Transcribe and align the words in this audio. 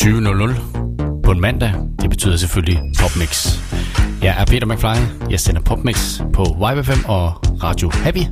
20.00 0.00 1.22
på 1.24 1.30
en 1.30 1.40
mandag. 1.40 1.74
Det 2.00 2.10
betyder 2.10 2.36
selvfølgelig 2.36 2.78
Popmix. 3.00 3.58
Jeg 4.22 4.34
er 4.38 4.44
Peter 4.44 4.66
McFly. 4.66 5.30
Jeg 5.30 5.40
sender 5.40 5.60
Popmix 5.60 6.20
på 6.32 6.42
YBFM 6.42 7.04
og 7.04 7.32
Radio 7.62 7.90
Happy. 7.94 8.24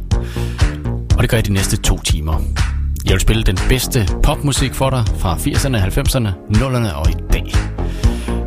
Og 1.16 1.22
det 1.22 1.30
gør 1.30 1.36
jeg 1.36 1.46
de 1.46 1.52
næste 1.52 1.76
to 1.76 1.98
timer. 1.98 2.77
Jeg 3.08 3.14
vil 3.14 3.20
spille 3.20 3.42
den 3.42 3.58
bedste 3.68 4.08
popmusik 4.22 4.74
for 4.74 4.90
dig 4.90 5.04
fra 5.18 5.34
80'erne, 5.36 5.76
90'erne, 5.76 6.28
00'erne 6.50 6.94
og 6.94 7.10
i 7.10 7.14
dag. 7.32 7.54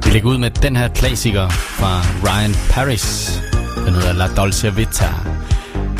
Vi 0.05 0.09
lægger 0.11 0.29
ud 0.29 0.37
med 0.37 0.49
den 0.49 0.75
her 0.75 0.87
klassiker 0.87 1.49
fra 1.49 2.01
Ryan 2.23 2.55
Paris. 2.69 3.31
Den 3.85 3.93
hedder 3.93 4.13
La 4.13 4.27
Dolce 4.27 4.75
Vita. 4.75 5.09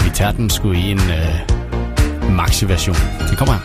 Vi 0.03 0.09
tager 0.13 0.31
den 0.31 0.49
sgu 0.49 0.71
i 0.71 0.91
en 0.91 0.99
øh, 0.99 2.35
maxi-version. 2.35 2.95
Det 3.29 3.37
kommer 3.37 3.53
her. 3.53 3.61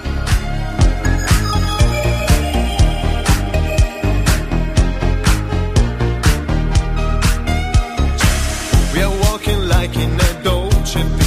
We 8.95 9.03
are 9.05 9.15
walking 9.25 9.63
like 9.63 10.03
in 10.05 10.21
a 10.21 10.45
Dolce 10.45 10.99
Vita. 10.99 11.26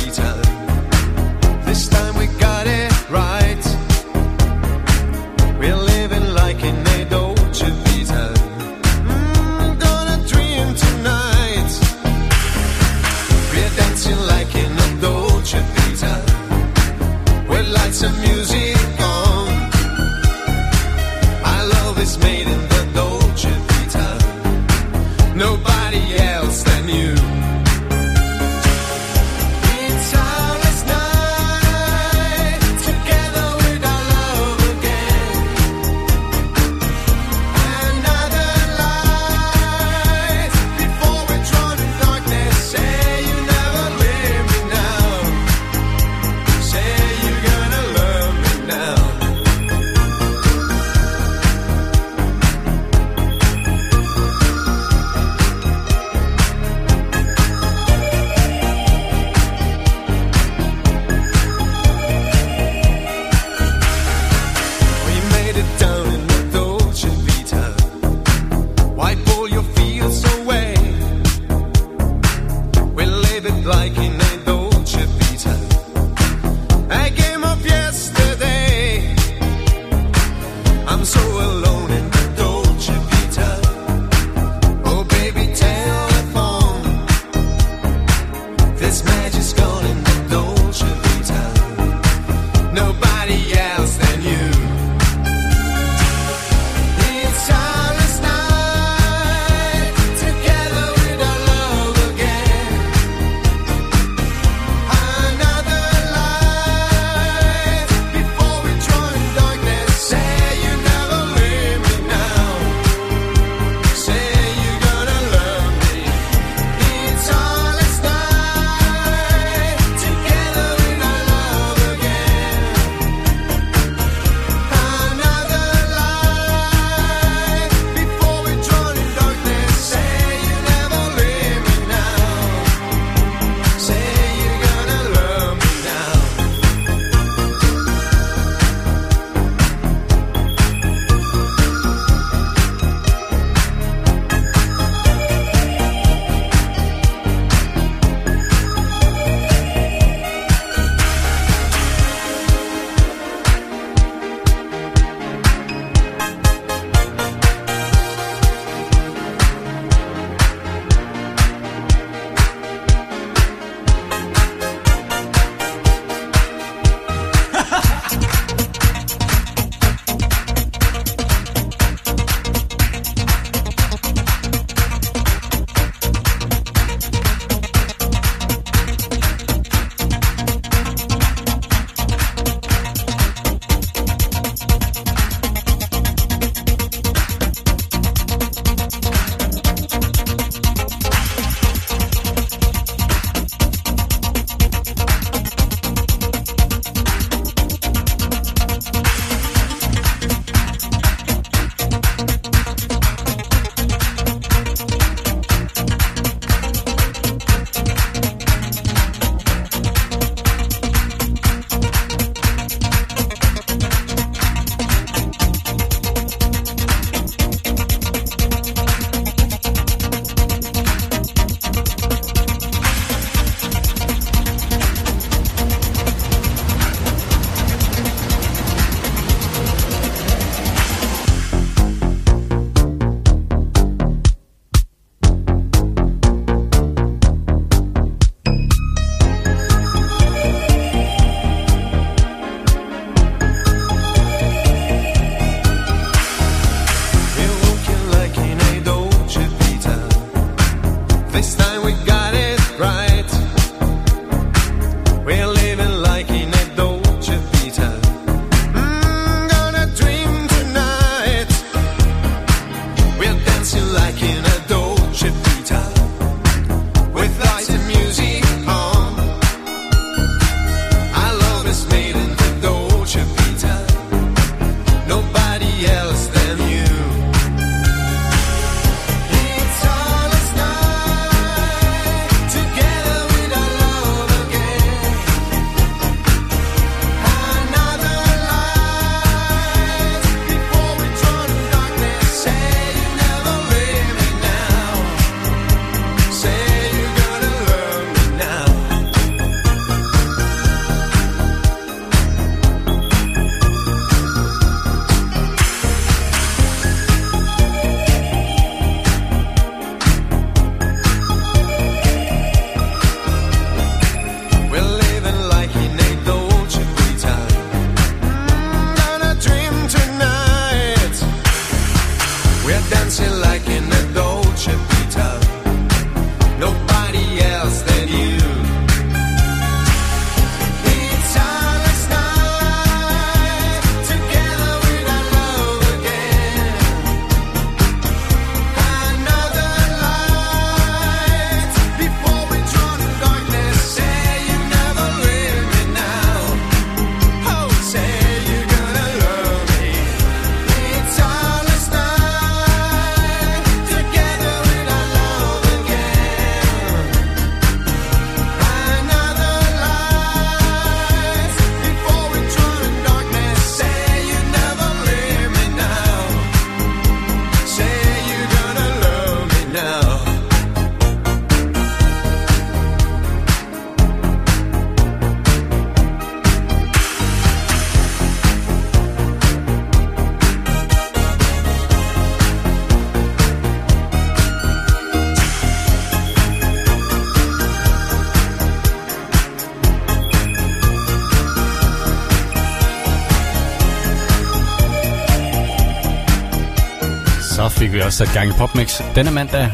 Så 397.60 397.70
fik 397.70 397.94
vi 397.94 398.02
også 398.02 398.18
sat 398.18 398.34
gang 398.34 398.50
i 398.50 398.54
PopMix. 398.58 399.02
Denne 399.16 399.32
mandag 399.32 399.72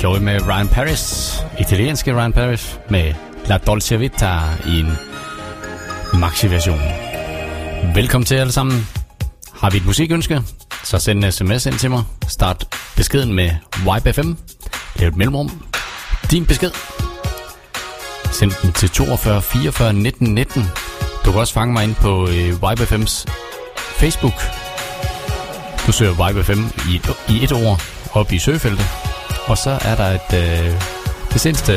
gjorde 0.00 0.18
vi 0.18 0.24
med 0.24 0.48
Ryan 0.48 0.68
Paris, 0.68 1.34
italienske 1.60 2.12
Ryan 2.12 2.32
Paris, 2.32 2.80
med 2.90 3.14
La 3.46 3.58
Dolce 3.58 3.98
Vita 3.98 4.40
i 4.66 4.80
en 4.80 4.92
maxi-version. 6.20 6.80
Velkommen 7.94 8.26
til 8.26 8.34
alle 8.34 8.52
sammen. 8.52 8.88
Har 9.52 9.70
vi 9.70 9.76
et 9.76 9.86
musikønske, 9.86 10.42
så 10.82 10.98
send 10.98 11.24
en 11.24 11.32
sms 11.32 11.66
ind 11.66 11.74
til 11.74 11.90
mig. 11.90 12.02
Start 12.28 12.76
beskeden 12.96 13.32
med 13.32 13.50
YBFM. 13.80 14.32
Lav 14.96 15.08
et 15.08 15.16
mellemrum. 15.16 15.62
Din 16.30 16.46
besked. 16.46 16.70
Send 18.32 18.52
den 18.62 18.72
til 18.72 18.90
42 18.90 19.42
44 19.42 19.92
19 19.92 20.34
19. 20.34 20.62
Du 21.24 21.30
kan 21.30 21.40
også 21.40 21.54
fange 21.54 21.72
mig 21.72 21.84
ind 21.84 21.94
på 21.94 22.28
øh, 22.28 22.48
YBFM's 22.48 23.24
Facebook. 23.98 24.63
Du 25.86 25.92
søger 25.92 26.28
Vibe 26.28 26.44
FM 26.44 26.62
i 26.90 26.96
et, 26.96 27.10
i 27.28 27.44
et 27.44 27.52
ord 27.52 27.82
op 28.12 28.32
i 28.32 28.38
søgefeltet. 28.38 28.86
Og 29.46 29.58
så 29.58 29.78
er 29.80 29.94
der 29.94 30.06
et, 30.10 30.30
øh, 30.34 30.80
det 31.32 31.40
seneste 31.40 31.72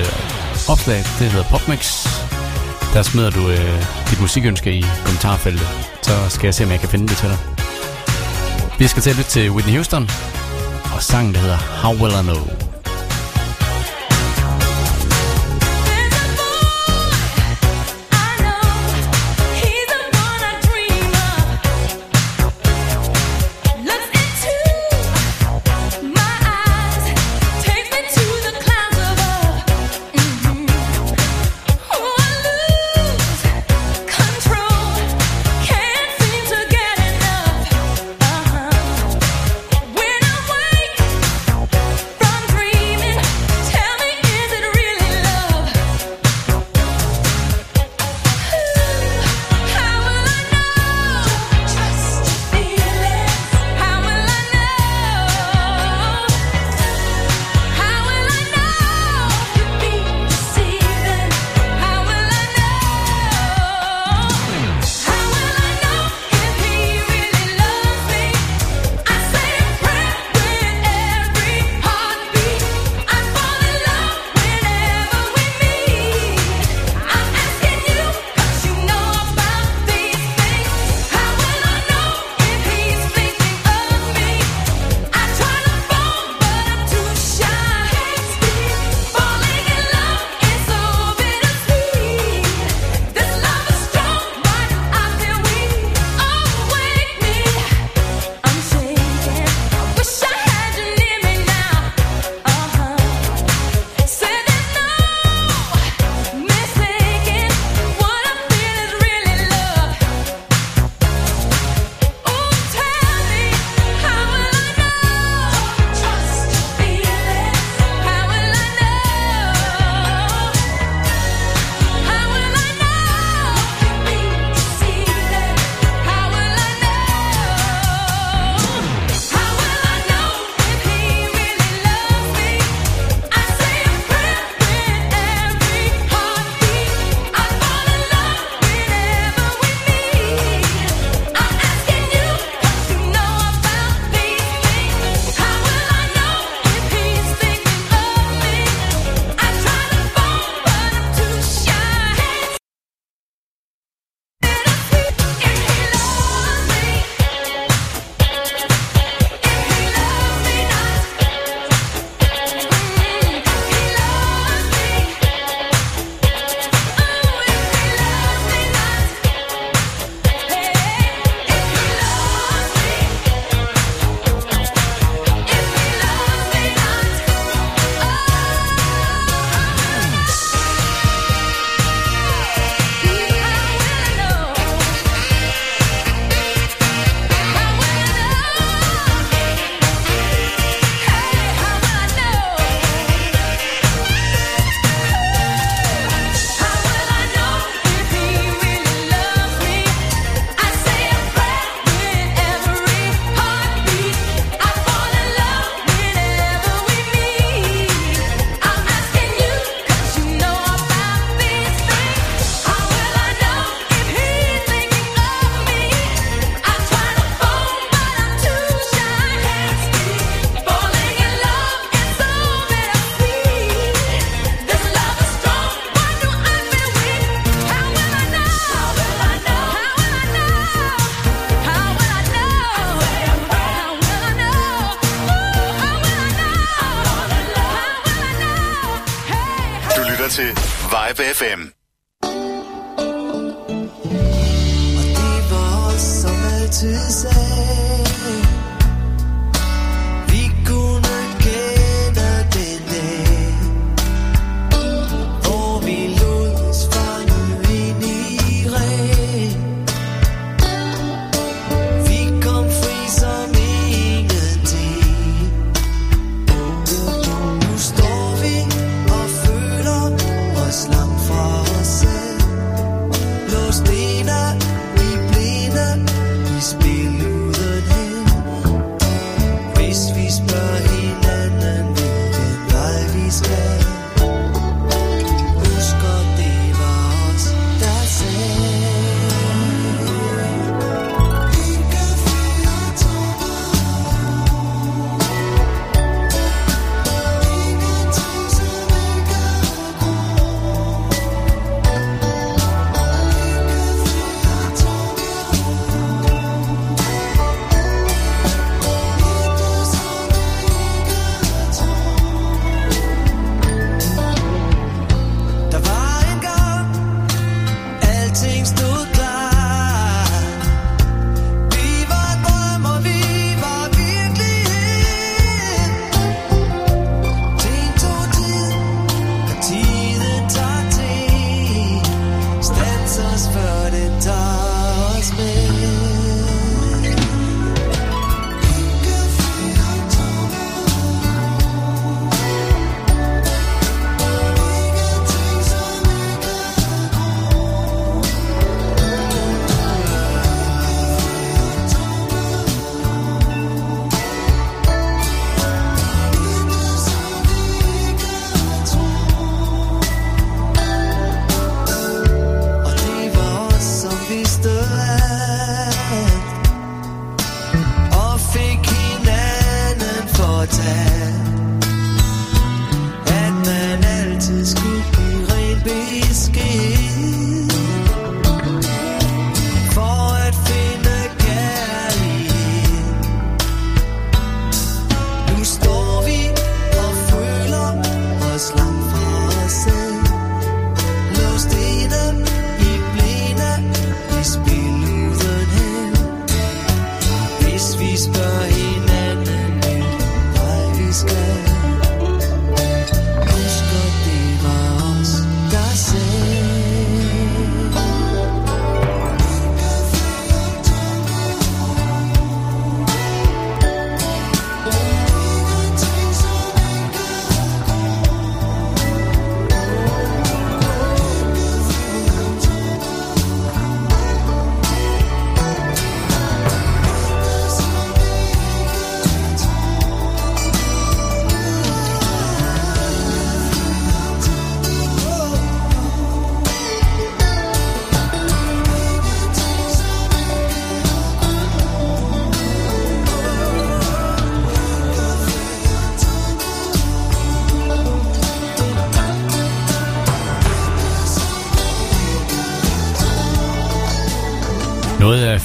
opslag, 0.70 0.98
det 0.98 1.32
hedder 1.32 1.46
Popmix. 1.50 2.08
Der 2.94 3.02
smider 3.02 3.30
du 3.30 3.50
øh, 3.50 3.82
dit 4.10 4.22
musikønske 4.22 4.74
i 4.74 4.86
kommentarfeltet. 5.06 5.68
Så 6.02 6.30
skal 6.30 6.48
jeg 6.48 6.56
se, 6.56 6.64
om 6.64 6.72
jeg 6.72 6.80
kan 6.80 6.90
finde 6.90 7.08
det 7.08 7.18
til 7.18 7.30
dig. 7.30 7.38
Vi 8.80 8.88
skal 8.88 9.04
til 9.04 9.10
at 9.10 9.18
lytte 9.18 9.30
til 9.30 9.52
Whitney 9.52 9.74
Houston. 9.74 10.10
Og 10.96 11.04
sangen, 11.04 11.34
der 11.34 11.40
hedder 11.40 11.58
How 11.58 11.94
Will 11.94 12.14
I 12.20 12.22
Know. 12.22 12.67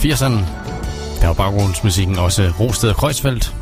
80'erne. 0.05 0.39
Der 1.21 1.27
var 1.27 1.33
baggrundsmusikken 1.33 2.19
også 2.19 2.53
Rosted 2.61 2.91
og 2.91 2.97
Kreuzfeldt. 2.97 3.55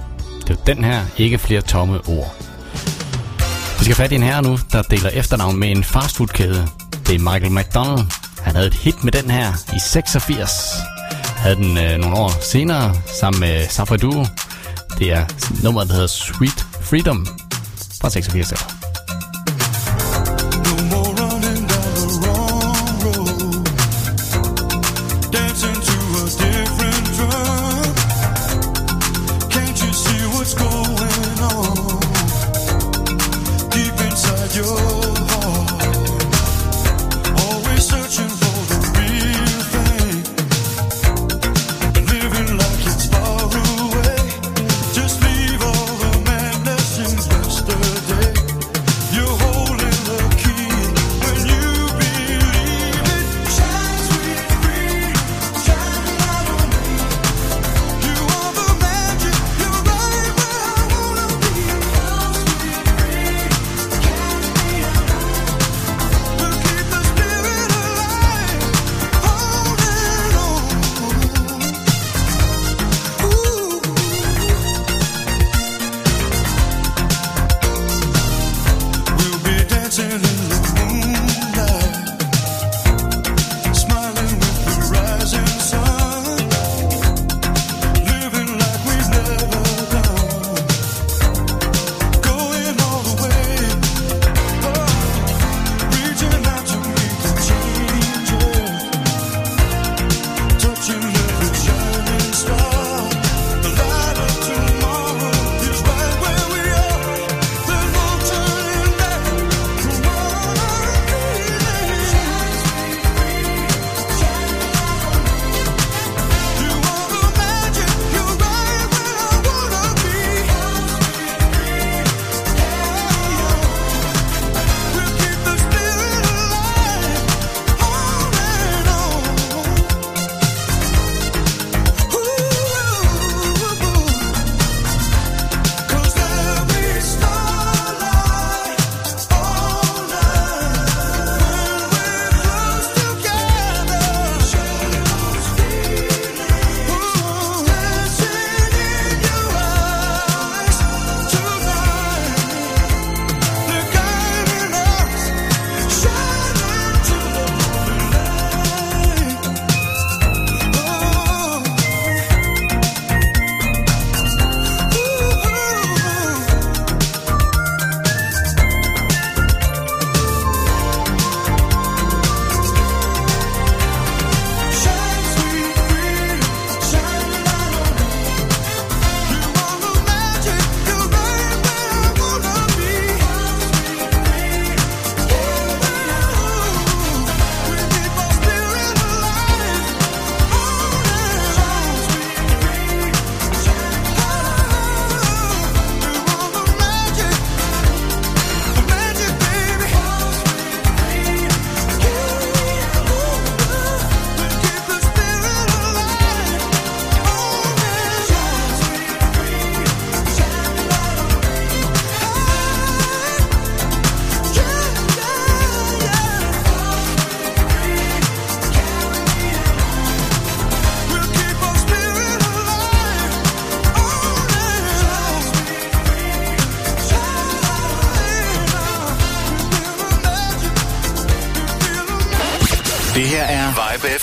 Det 0.47 0.49
var 0.49 0.75
den 0.75 0.85
her, 0.85 1.02
ikke 1.16 1.38
flere 1.38 1.61
tomme 1.61 2.09
ord. 2.09 2.35
Vi 3.78 3.85
skal 3.85 3.97
fat 3.97 4.12
i 4.12 4.14
en 4.14 4.23
herre 4.23 4.42
nu, 4.42 4.59
der 4.73 4.82
deler 4.82 5.11
efternavn 5.12 5.59
med 5.59 5.70
en 5.70 5.85
fastfoodkæde. 5.85 6.68
Det 7.06 7.14
er 7.14 7.18
Michael 7.18 7.52
McDonald. 7.52 8.06
Han 8.42 8.54
havde 8.54 8.66
et 8.66 8.75
hit 8.75 9.04
med 9.04 9.12
den 9.12 9.30
her 9.30 9.52
i 9.76 9.78
86. 9.78 10.50
Havde 11.37 11.56
den 11.56 11.78
øh, 11.78 11.99
nogle 11.99 12.16
år 12.16 12.42
senere 12.42 12.94
sammen 13.20 13.40
med 13.40 13.68
Safra 13.68 13.97
Duo. 13.97 14.26
Det 14.99 15.12
er 15.12 15.25
nummeret, 15.62 15.88
der 15.88 15.94
hedder 15.94 16.09
Sweet 16.09 16.66
Freedom 16.82 17.26
fra 18.00 18.11
86. 18.11 18.80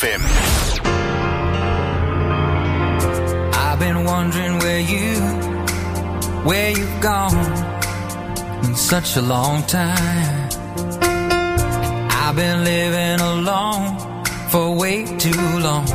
FM. 0.07 0.21
I've 3.53 3.79
been 3.79 4.03
wondering 4.05 4.59
where 4.59 4.79
you, 4.79 5.15
where 6.43 6.71
you've 6.71 7.01
gone 7.01 7.45
in 8.63 8.75
such 8.75 9.17
a 9.17 9.21
long 9.21 9.63
time. 9.63 10.49
I've 12.09 12.35
been 12.35 12.63
living 12.63 13.19
alone 13.19 14.23
for 14.49 14.75
way 14.75 15.05
too 15.17 15.59
long. 15.59 15.85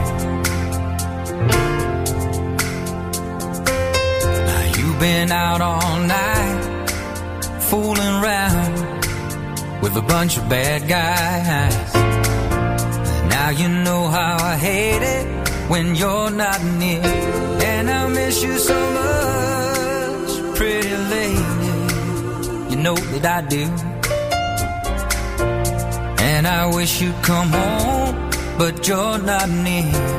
Now 4.48 4.72
you've 4.76 4.98
been 4.98 5.30
out 5.30 5.60
all 5.60 5.98
night, 6.00 6.90
fooling 7.60 8.14
around 8.22 8.74
with 9.82 9.96
a 9.96 10.02
bunch 10.02 10.36
of 10.36 10.48
bad 10.48 10.88
guys 10.88 11.81
you 13.58 13.68
know 13.68 14.08
how 14.08 14.36
I 14.40 14.56
hate 14.56 15.02
it 15.02 15.26
when 15.68 15.94
you're 15.94 16.30
not 16.30 16.62
near. 16.64 17.02
And 17.02 17.90
I 17.90 18.08
miss 18.08 18.42
you 18.42 18.56
so 18.58 18.78
much, 19.00 20.56
pretty 20.56 20.96
lady. 21.14 22.70
You 22.70 22.76
know 22.76 22.94
that 22.94 23.24
I 23.24 23.40
do. 23.48 23.64
And 26.22 26.46
I 26.46 26.66
wish 26.74 27.00
you'd 27.02 27.22
come 27.22 27.48
home, 27.48 28.30
but 28.58 28.86
you're 28.88 29.18
not 29.18 29.48
near. 29.48 30.11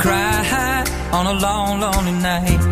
cry 0.00 0.82
on 1.12 1.26
a 1.26 1.34
long, 1.40 1.80
lonely 1.80 2.12
night. 2.12 2.69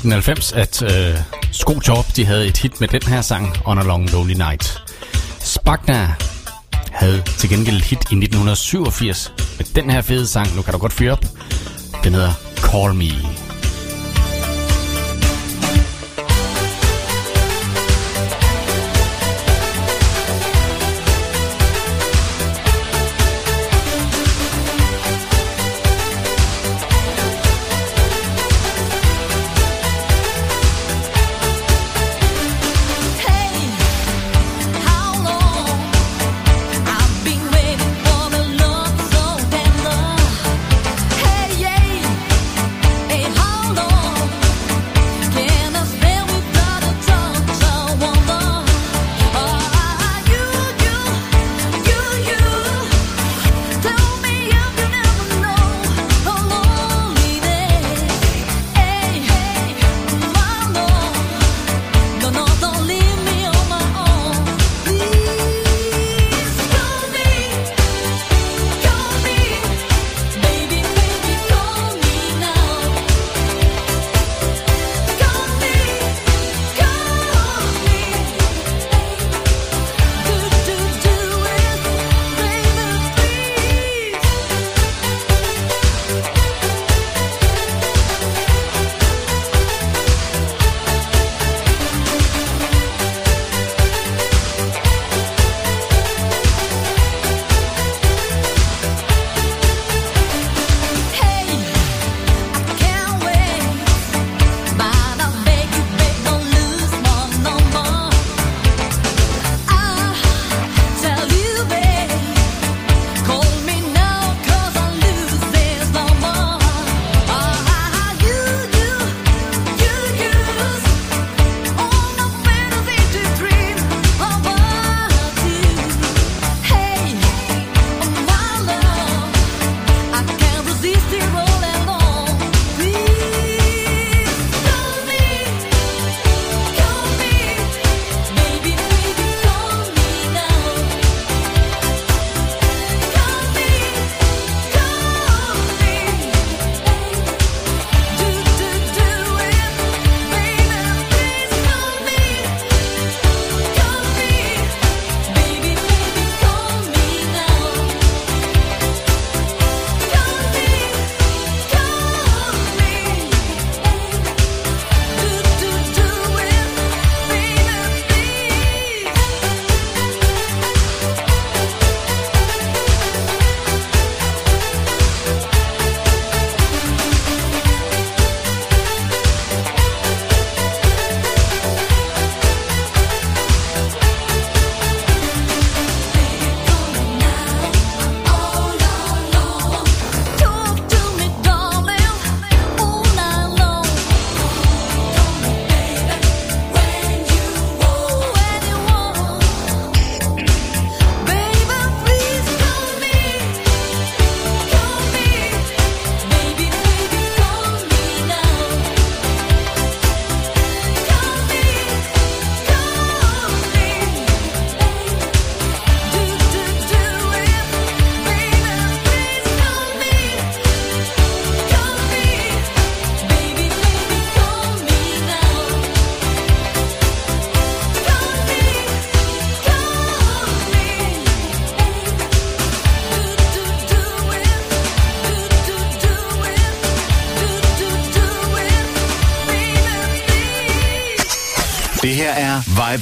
1990, 0.00 0.52
at 0.52 0.82
øh, 0.82 1.18
Skotop 1.52 2.16
de 2.16 2.24
havde 2.24 2.46
et 2.46 2.56
hit 2.56 2.80
med 2.80 2.88
den 2.88 3.02
her 3.02 3.20
sang, 3.20 3.56
On 3.64 3.78
a 3.78 3.82
Long 3.82 4.12
Lonely 4.12 4.32
Night. 4.34 4.82
Spagna 5.38 6.14
havde 6.92 7.22
til 7.38 7.48
gengæld 7.48 7.76
et 7.76 7.84
hit 7.84 7.98
i 7.98 8.16
1987 8.16 9.32
med 9.58 9.66
den 9.74 9.90
her 9.90 10.00
fede 10.00 10.26
sang, 10.26 10.56
nu 10.56 10.62
kan 10.62 10.72
du 10.72 10.78
godt 10.78 10.92
fyre 10.92 11.12
op. 11.12 11.24
Den 12.04 12.14
hedder 12.14 12.32
Call 12.56 12.94
Me. 12.94 13.29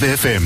Er 0.02 0.40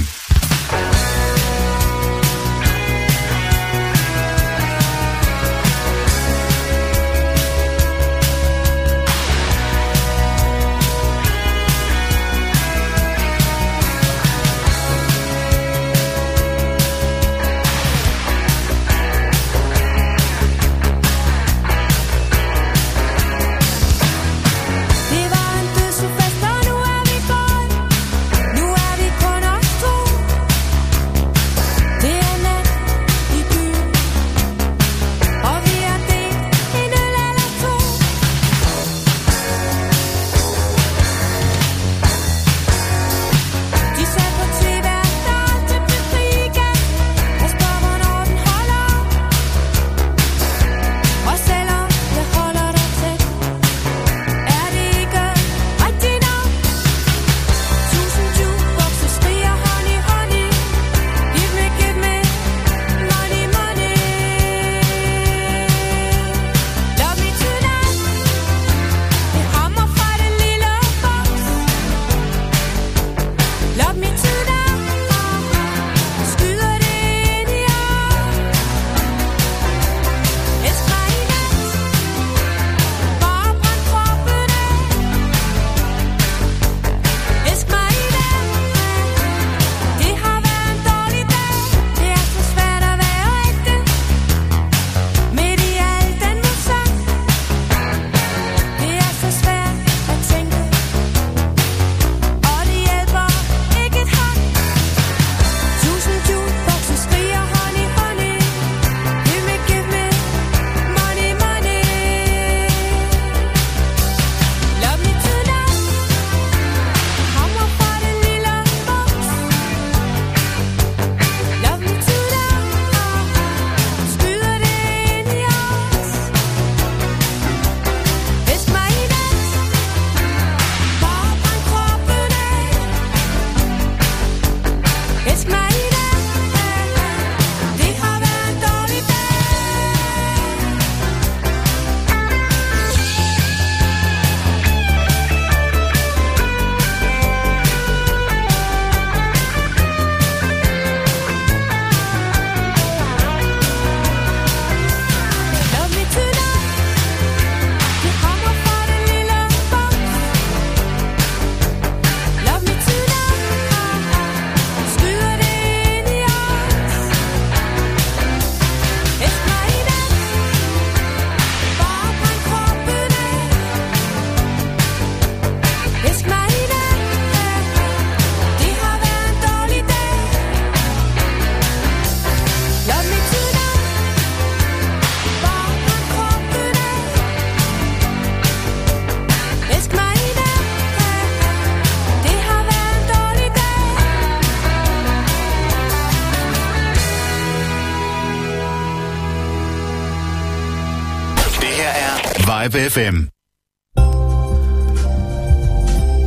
Vibe 202.62 202.90
FM. 202.90 203.16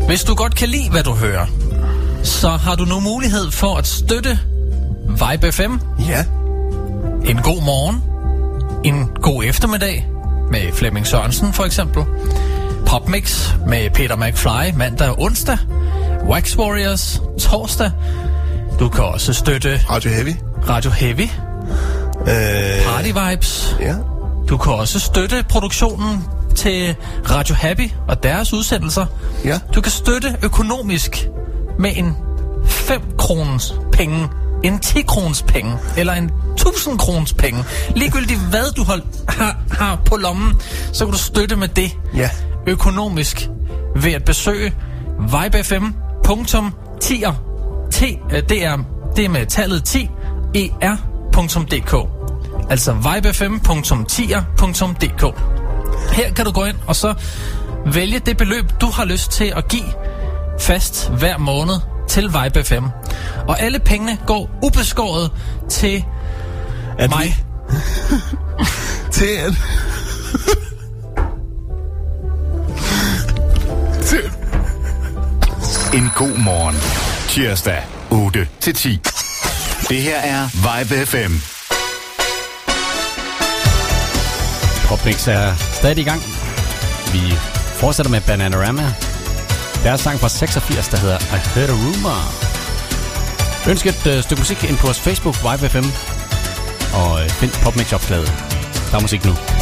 Hvis 0.07 0.23
du 0.23 0.35
godt 0.35 0.55
kan 0.55 0.69
lide, 0.69 0.89
hvad 0.89 1.03
du 1.03 1.11
hører, 1.11 1.45
så 2.23 2.49
har 2.49 2.75
du 2.75 2.85
nu 2.85 2.99
mulighed 2.99 3.51
for 3.51 3.75
at 3.75 3.87
støtte 3.87 4.39
Vibe 5.09 5.51
FM 5.51 5.77
Ja. 6.09 6.25
en 7.25 7.37
god 7.37 7.61
morgen, 7.63 8.03
en 8.85 9.07
god 9.21 9.43
eftermiddag 9.45 10.07
med 10.51 10.73
Flemming 10.73 11.07
Sørensen 11.07 11.53
for 11.53 11.63
eksempel, 11.63 12.03
Popmix 12.87 13.53
med 13.67 13.89
Peter 13.89 14.15
McFly 14.15 14.77
mandag 14.77 15.09
og 15.09 15.21
onsdag, 15.21 15.57
Wax 16.29 16.57
Warriors 16.57 17.21
torsdag. 17.39 17.91
Du 18.79 18.89
kan 18.89 19.03
også 19.03 19.33
støtte 19.33 19.81
Radio 19.89 20.11
Heavy. 20.11 20.35
Radio 20.69 20.91
Heavy, 20.91 21.29
Øh, 22.27 22.85
Party 22.85 23.07
Vibes. 23.31 23.75
ja. 23.79 23.95
Du 24.49 24.57
kan 24.57 24.73
også 24.73 24.99
støtte 24.99 25.45
produktionen 25.49 26.23
til 26.55 26.95
Radio 27.29 27.55
Happy 27.55 27.89
og 28.07 28.23
deres 28.23 28.53
udsendelser. 28.53 29.05
Ja. 29.45 29.59
Du 29.75 29.81
kan 29.81 29.91
støtte 29.91 30.35
økonomisk 30.43 31.27
med 31.79 31.91
en 31.95 32.15
5 32.65 33.01
kroners 33.17 33.73
penge, 33.91 34.29
en 34.63 34.79
10 34.79 35.01
kroners 35.01 35.41
penge, 35.41 35.77
eller 35.97 36.13
en 36.13 36.31
1000 36.53 36.99
kroners 36.99 37.33
penge. 37.33 37.63
Ligegyldigt 37.95 38.39
hvad 38.39 38.71
du 38.77 38.83
har, 38.83 38.99
har, 39.29 39.57
har 39.71 39.95
på 40.05 40.15
lommen, 40.15 40.53
så 40.93 41.05
kan 41.05 41.11
du 41.11 41.17
støtte 41.19 41.55
med 41.55 41.67
det 41.67 41.91
Ja. 42.15 42.29
økonomisk 42.67 43.49
ved 43.95 44.13
at 44.13 44.25
besøge 44.25 44.73
vibefm.tier. 45.19 47.33
T, 47.91 48.01
øh, 48.03 48.09
det, 48.49 48.65
er, 48.65 48.77
det 49.15 49.25
er 49.25 49.29
med 49.29 49.45
tallet 49.45 49.83
10 49.83 50.09
er.dk. 50.81 52.14
Altså 52.69 52.93
vibefm.tier.dk. 52.93 55.23
Her 56.11 56.33
kan 56.33 56.45
du 56.45 56.51
gå 56.51 56.65
ind 56.65 56.75
og 56.87 56.95
så 56.95 57.13
vælge 57.93 58.19
det 58.19 58.37
beløb, 58.37 58.65
du 58.81 58.89
har 58.89 59.05
lyst 59.05 59.31
til 59.31 59.53
at 59.55 59.67
give 59.67 59.93
fast 60.59 61.09
hver 61.09 61.37
måned 61.37 61.75
til 62.07 62.23
Vibe 62.23 62.63
FM. 62.63 62.85
Og 63.47 63.61
alle 63.61 63.79
pengene 63.79 64.17
går 64.27 64.49
ubeskåret 64.63 65.31
til 65.69 66.05
At 66.97 67.09
mig. 67.09 67.25
Vi, 67.25 67.35
til 69.17 69.25
at... 69.25 69.53
til, 74.05 74.21
En 75.93 76.11
god 76.15 76.37
morgen. 76.37 76.75
Tirsdag 77.29 77.83
8 78.11 78.47
til 78.59 78.73
10. 78.73 78.99
Det 79.89 80.01
her 80.01 80.17
er 80.17 80.47
Vibe 80.53 81.05
FM. 81.05 81.54
Opmix 84.95 85.27
er 85.27 85.55
stadig 85.55 85.97
i 85.97 86.03
gang. 86.03 86.21
Vi 87.13 87.21
fortsætter 87.81 88.11
med 88.11 88.21
Bananarama. 88.21 88.93
Deres 89.83 90.01
sang 90.01 90.19
fra 90.19 90.29
86, 90.29 90.87
der 90.87 90.97
hedder 90.97 91.17
I 91.17 91.39
Heard 91.53 91.69
a 91.69 91.73
Rumor. 91.73 92.19
Ønsk 93.69 93.85
et 93.85 94.07
øh, 94.07 94.23
stykke 94.23 94.41
musik 94.41 94.63
ind 94.63 94.77
på 94.77 94.85
vores 94.87 94.99
Facebook, 94.99 95.35
YFM, 95.35 95.87
og 96.93 97.23
øh, 97.23 97.29
find 97.29 97.51
popmix-opslaget. 97.51 98.27
Der 98.91 98.97
er 98.97 99.01
musik 99.01 99.25
nu. 99.25 99.54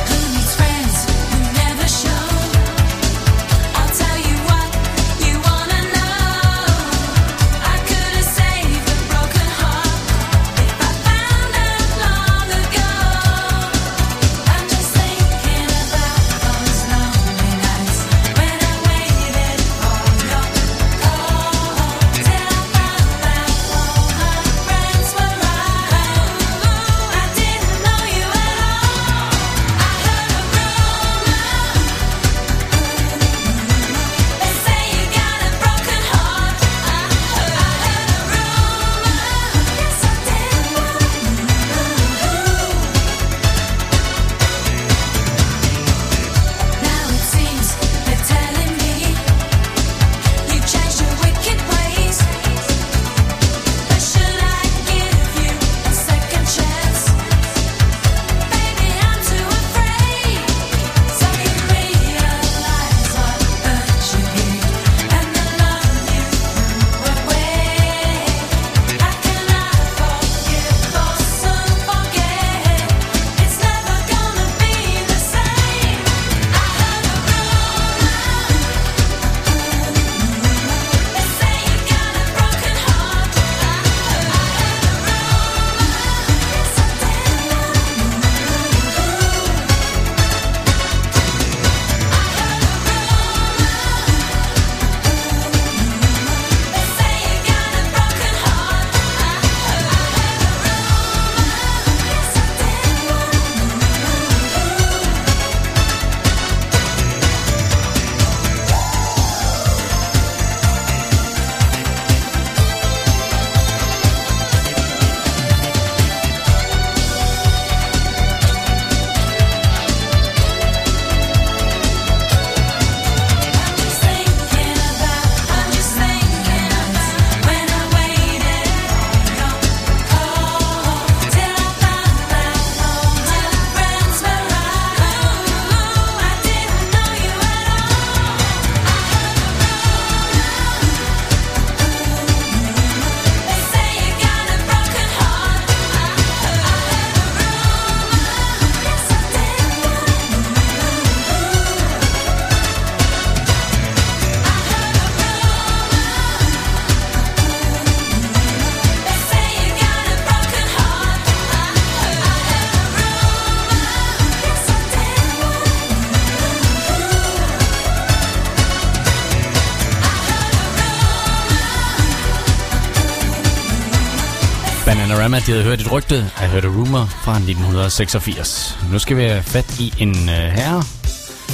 at 175.43 175.47
de 175.47 175.51
havde 175.51 175.65
hørt 175.65 175.81
et 175.81 175.91
rygte. 175.91 176.31
Jeg 176.41 176.49
hørte 176.49 176.67
rumor 176.67 177.05
fra 177.23 177.31
1986. 177.31 178.79
Nu 178.91 178.99
skal 178.99 179.17
vi 179.17 179.23
have 179.23 179.43
fat 179.43 179.79
i 179.79 179.93
en 179.97 180.09
øh, 180.09 180.35
herre. 180.35 180.83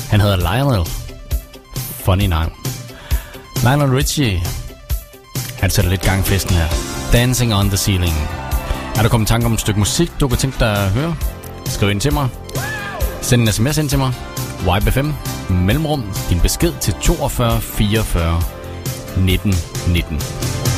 Han 0.09 0.21
hedder 0.21 0.37
Lionel. 0.37 0.89
Funny 2.05 2.23
navn. 2.23 2.51
Lionel 3.63 3.89
Richie. 3.89 4.41
Han 5.59 5.69
sætter 5.69 5.91
lidt 5.91 6.01
gang 6.01 6.19
i 6.19 6.23
festen 6.23 6.55
her. 6.55 6.67
Dancing 7.13 7.55
on 7.55 7.67
the 7.67 7.77
ceiling. 7.77 8.13
Er 8.95 9.03
du 9.03 9.09
kommet 9.09 9.27
tanke 9.27 9.45
om 9.45 9.53
et 9.53 9.59
stykke 9.59 9.79
musik, 9.79 10.11
du 10.19 10.27
kan 10.27 10.37
tænke 10.37 10.59
dig 10.59 10.71
at 10.77 10.91
høre? 10.91 11.15
Skriv 11.65 11.89
ind 11.89 12.01
til 12.01 12.13
mig. 12.13 12.29
Send 13.21 13.41
en 13.41 13.53
sms 13.53 13.77
ind 13.77 13.89
til 13.89 13.97
mig. 13.97 14.13
YBFM. 14.61 15.11
Mellemrum. 15.49 16.03
Din 16.29 16.39
besked 16.39 16.73
til 16.81 16.93
42 17.01 17.61
44 17.61 18.41
19 19.17 19.53
19. 19.87 20.68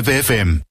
Live 0.00 0.24
FM. 0.24 0.69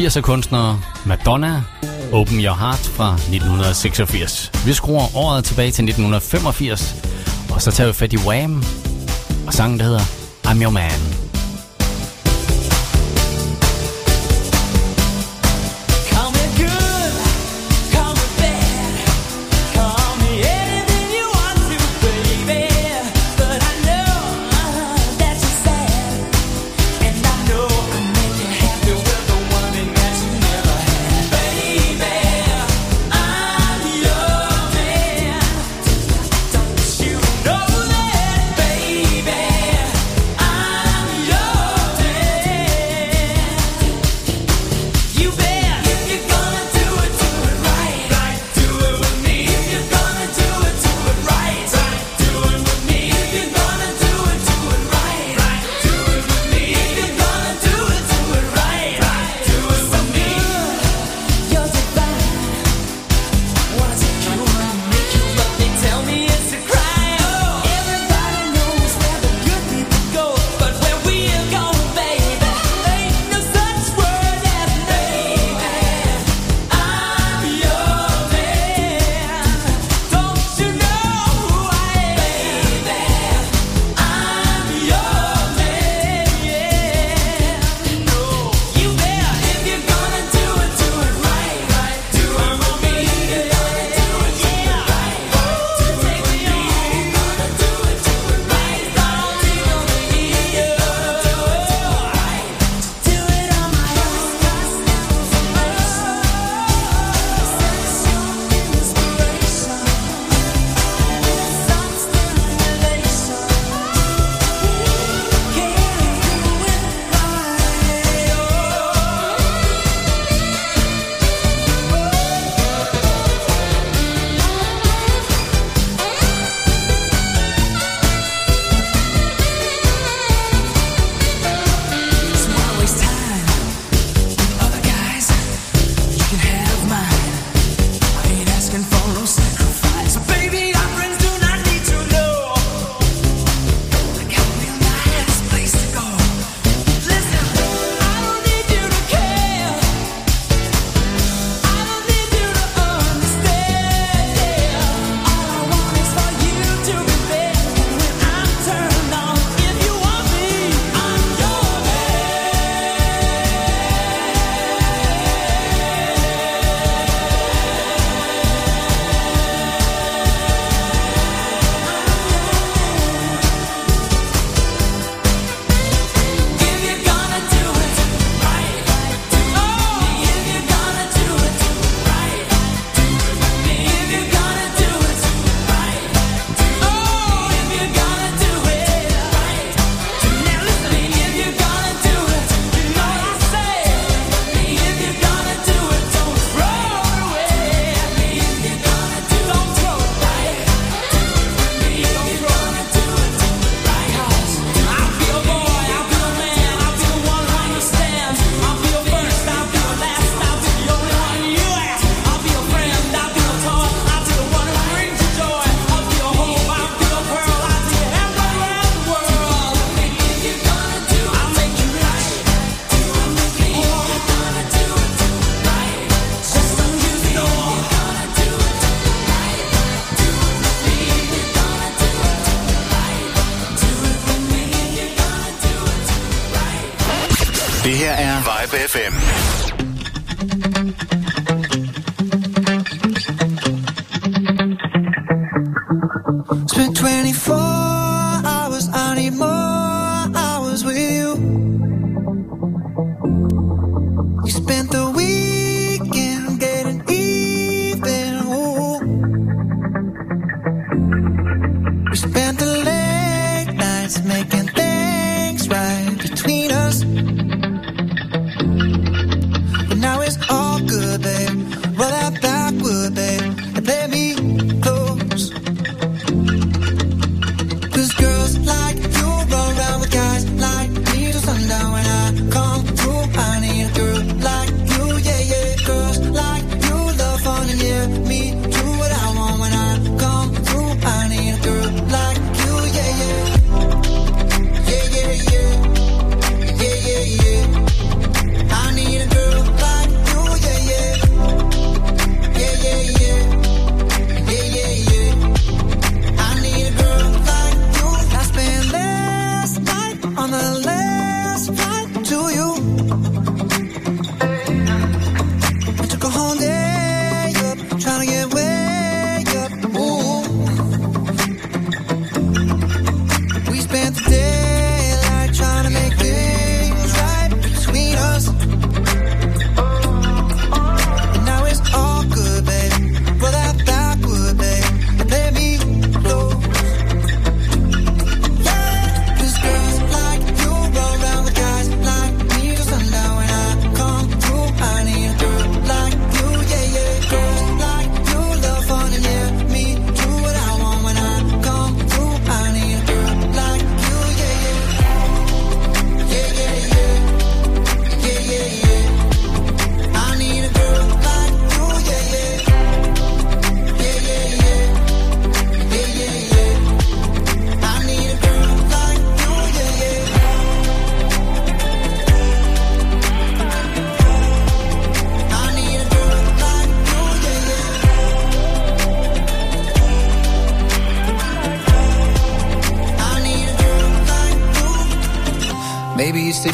80'er 0.00 0.20
kunstnere 0.20 0.80
Madonna, 1.04 1.62
Open 2.12 2.44
Your 2.44 2.54
Heart 2.54 2.78
fra 2.78 3.14
1986. 3.14 4.50
Vi 4.66 4.72
skruer 4.72 5.16
året 5.16 5.44
tilbage 5.44 5.70
til 5.70 5.84
1985, 5.84 6.94
og 7.54 7.62
så 7.62 7.70
tager 7.70 7.88
vi 7.88 7.92
fat 7.92 8.12
i 8.12 8.16
Wham, 8.16 8.64
og 9.46 9.54
sangen 9.54 9.78
der 9.78 9.84
hedder 9.84 10.00
I'm 10.46 10.62
Your 10.62 10.70
Man. 10.70 11.09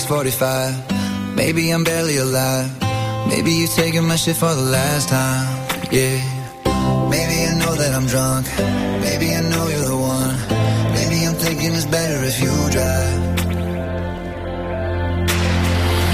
6:45. 0.06 1.34
Maybe 1.34 1.70
I'm 1.70 1.82
barely 1.82 2.16
alive. 2.18 2.70
Maybe 3.28 3.50
you're 3.50 3.74
taking 3.82 4.06
my 4.06 4.14
shit 4.14 4.36
for 4.36 4.54
the 4.54 4.68
last 4.78 5.08
time. 5.08 5.46
Yeah. 5.90 6.22
Maybe 7.10 7.36
I 7.48 7.52
know 7.60 7.74
that 7.74 7.92
I'm 7.92 8.06
drunk. 8.06 8.46
Maybe 9.06 9.34
I 9.34 9.40
know 9.50 9.66
you're 9.72 9.88
the 9.94 9.98
one. 10.14 10.36
Maybe 10.94 11.26
I'm 11.26 11.34
thinking 11.34 11.74
it's 11.74 11.86
better 11.86 12.18
if 12.30 12.36
you 12.40 12.52
drive. 12.76 13.18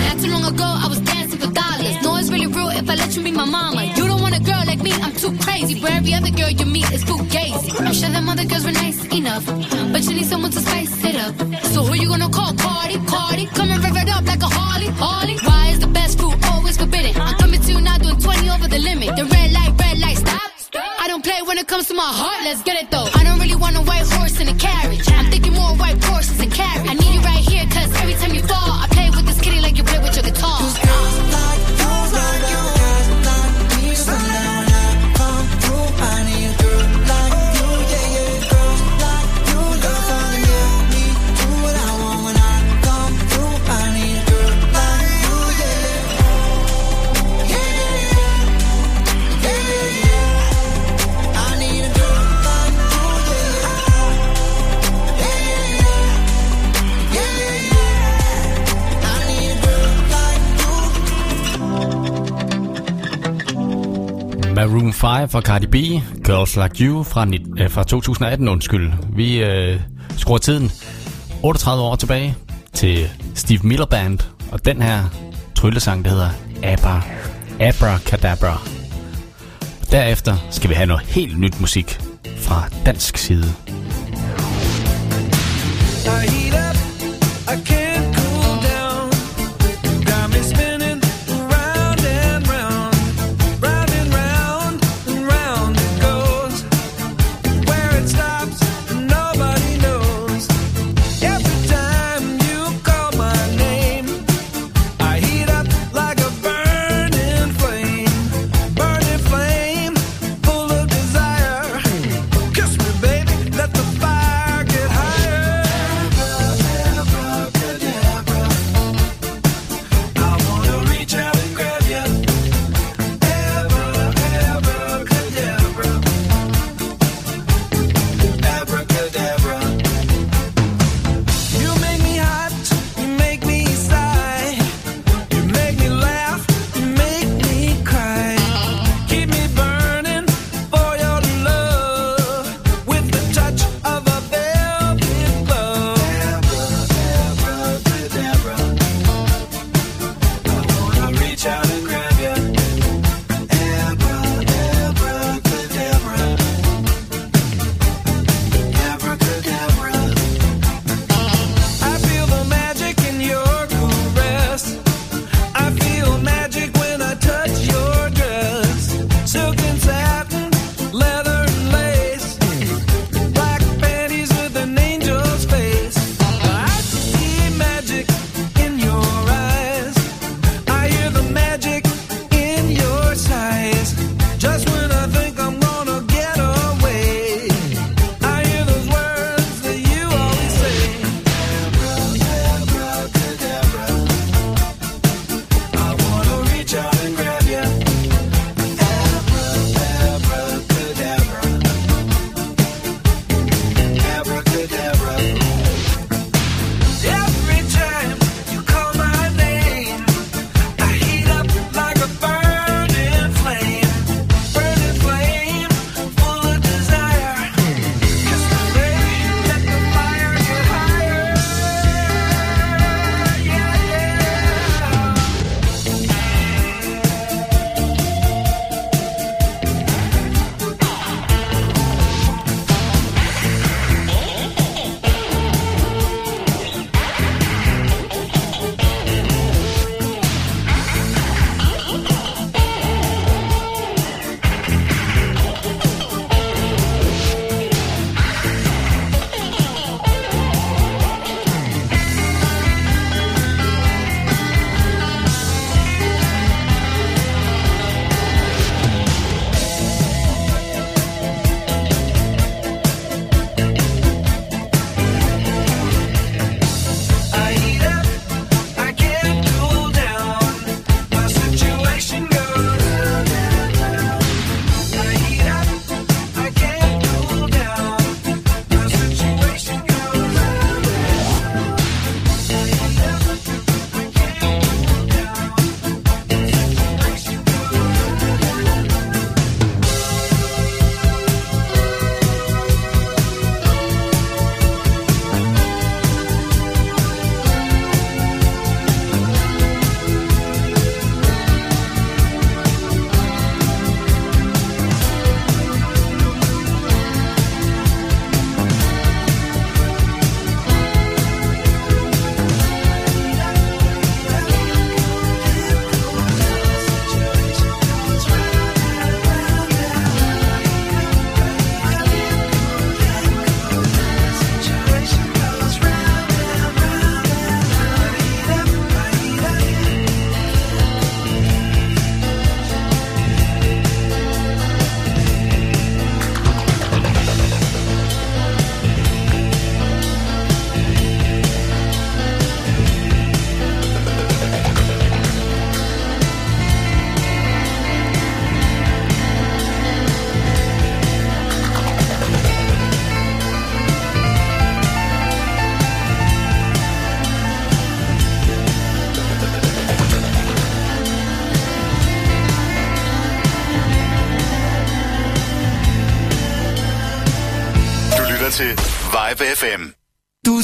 Not 0.06 0.16
too 0.22 0.30
long 0.34 0.44
ago, 0.52 0.68
I 0.84 0.86
was 0.92 1.00
dancing 1.00 1.40
for 1.42 1.52
dollars. 1.52 1.96
No, 2.02 2.16
it's 2.16 2.30
really 2.30 2.46
real 2.46 2.70
if 2.70 2.88
I 2.88 2.94
let 2.94 3.14
you 3.14 3.22
be 3.22 3.32
my 3.42 3.44
mama. 3.44 3.82
You 3.96 4.04
don't 4.10 4.22
want 4.22 4.34
a 4.40 4.42
girl 4.50 4.62
like 4.70 4.82
me, 4.82 4.92
I'm 5.04 5.14
too 5.22 5.36
crazy. 5.44 5.74
Where 5.82 5.96
every 6.00 6.14
other 6.14 6.32
girl 6.40 6.50
you 6.60 6.66
meet 6.76 6.90
is 6.96 7.04
fugazi. 7.04 7.70
I'm 7.86 7.92
sure 7.92 8.08
them 8.08 8.26
other 8.32 8.46
girls 8.46 8.64
were 8.64 8.78
nice 8.84 9.00
enough, 9.18 9.44
but 9.92 10.00
you 10.06 10.14
need 10.18 10.28
someone 10.32 10.52
to 10.56 10.60
spice 10.60 10.94
it 11.04 11.16
up. 11.26 11.34
So 11.72 11.78
who 11.86 11.94
you 12.02 12.08
gonna 12.08 12.30
call? 12.30 12.52
Cardi, 12.64 12.96
Cardi 13.10 13.21
let's 22.52 22.62
get 22.64 22.82
it 22.82 22.90
though. 22.90 23.21
High 65.22 65.30
fra 65.30 65.40
Cardi 65.40 65.66
B, 65.66 65.74
Girls 66.24 66.56
Like 66.56 66.84
You 66.84 67.02
fra, 67.02 67.26
øh, 67.58 67.70
fra 67.70 67.84
2018, 67.84 68.48
undskyld. 68.48 68.92
Vi 69.16 69.42
øh, 69.42 69.80
skruer 70.16 70.38
tiden 70.38 70.70
38 71.42 71.82
år 71.82 71.96
tilbage 71.96 72.34
til 72.72 73.10
Steve 73.34 73.60
Miller 73.62 73.86
Band, 73.86 74.18
og 74.52 74.64
den 74.64 74.82
her 74.82 75.04
tryllesang, 75.54 76.04
der 76.04 76.10
hedder 76.10 76.30
Abra, 76.62 77.02
Abracadabra. 77.60 78.62
Derefter 79.90 80.36
skal 80.50 80.70
vi 80.70 80.74
have 80.74 80.86
noget 80.86 81.02
helt 81.02 81.38
nyt 81.38 81.60
musik 81.60 81.98
fra 82.36 82.68
dansk 82.86 83.16
side. 83.16 83.52
I 86.06 86.30
heat 86.30 86.76
up. 86.76 86.81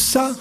伤 0.08 0.34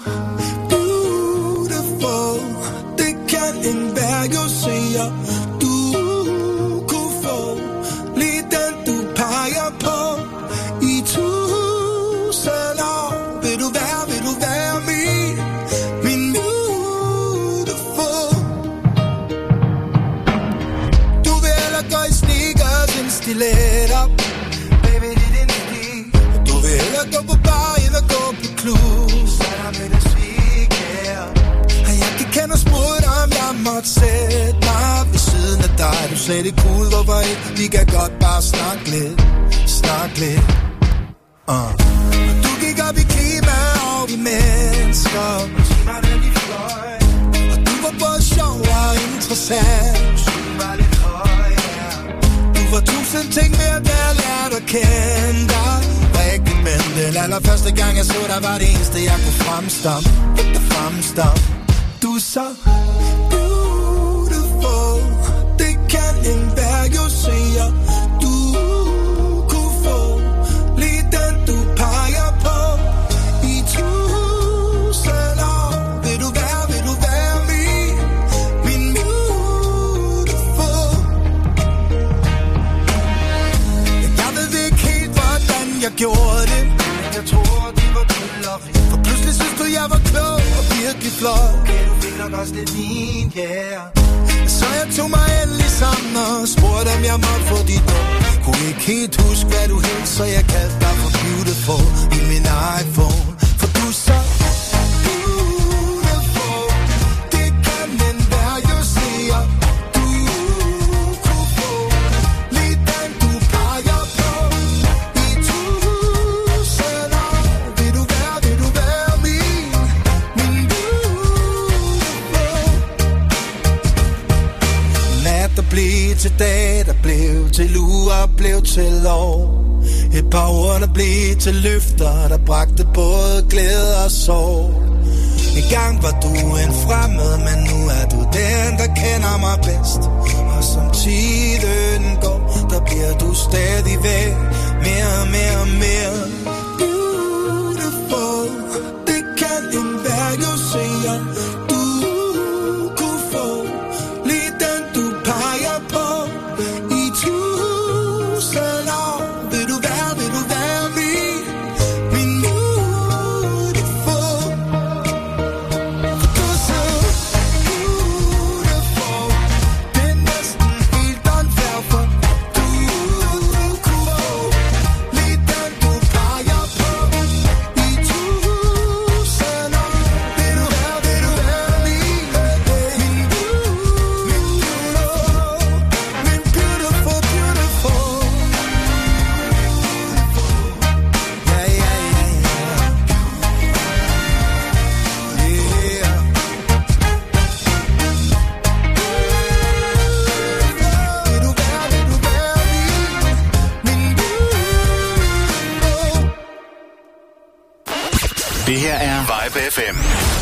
FM. 209.78 209.96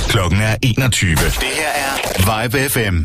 Klokken 0.09 0.41
er 0.41 0.57
21. 0.63 1.11
Det 1.11 1.21
her 1.43 1.69
er 1.69 2.43
Vibe 2.43 2.69
FM. 2.69 2.97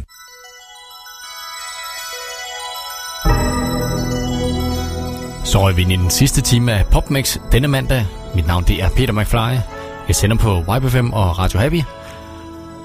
Så 5.46 5.60
er 5.60 5.72
vi 5.74 5.82
i 5.82 5.96
den 5.96 6.10
sidste 6.10 6.42
time 6.42 6.74
af 6.74 6.86
PopMix 6.86 7.38
denne 7.52 7.68
mandag. 7.68 8.06
Mit 8.36 8.48
navn 8.48 8.64
det 8.64 8.84
er 8.84 8.90
Peter 8.90 9.14
McFly. 9.14 9.60
Jeg 10.08 10.16
sender 10.16 10.38
på 10.38 10.64
Vibe 10.74 10.90
FM 10.90 11.14
og 11.14 11.40
Radio 11.40 11.60
Happy. 11.60 11.82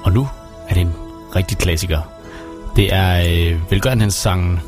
Og 0.04 0.12
nu 0.12 0.28
er 0.68 0.74
det 0.74 0.80
en 0.80 0.92
rigtig 1.36 1.58
klassiker. 1.58 2.00
Det 2.76 2.94
er 2.94 3.24
øh, 3.28 3.70
velgørenheds 3.70 4.14
sangen 4.14 4.60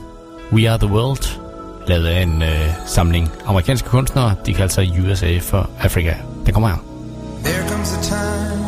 We 0.53 0.71
Are 0.71 0.79
The 0.79 0.89
World, 0.89 1.39
lavet 1.87 2.07
af 2.07 2.23
en 2.23 2.43
øh, 2.43 2.69
samling 2.87 3.31
amerikanske 3.47 3.89
kunstnere. 3.89 4.35
De 4.47 4.55
kalder 4.55 4.73
sig 4.73 5.01
USA 5.05 5.39
for 5.39 5.71
Africa. 5.81 6.15
Den 6.47 6.55
kommer 6.55 6.69
her. 6.69 6.77
There 7.45 7.69
comes 7.69 7.93
a 7.93 8.03
time 8.03 8.68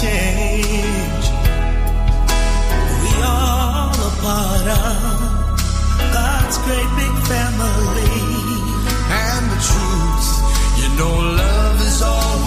change. 0.00 1.24
We 3.02 3.12
all 3.24 3.94
a 3.96 4.12
part 4.24 4.66
of 4.84 4.98
God's 6.12 6.58
great 6.66 6.90
big 7.00 7.14
family. 7.32 8.18
And 9.24 9.44
the 9.52 9.60
truth, 9.70 10.28
you 10.80 10.88
know, 10.98 11.14
love 11.42 11.80
is 11.80 12.02
always. 12.02 12.45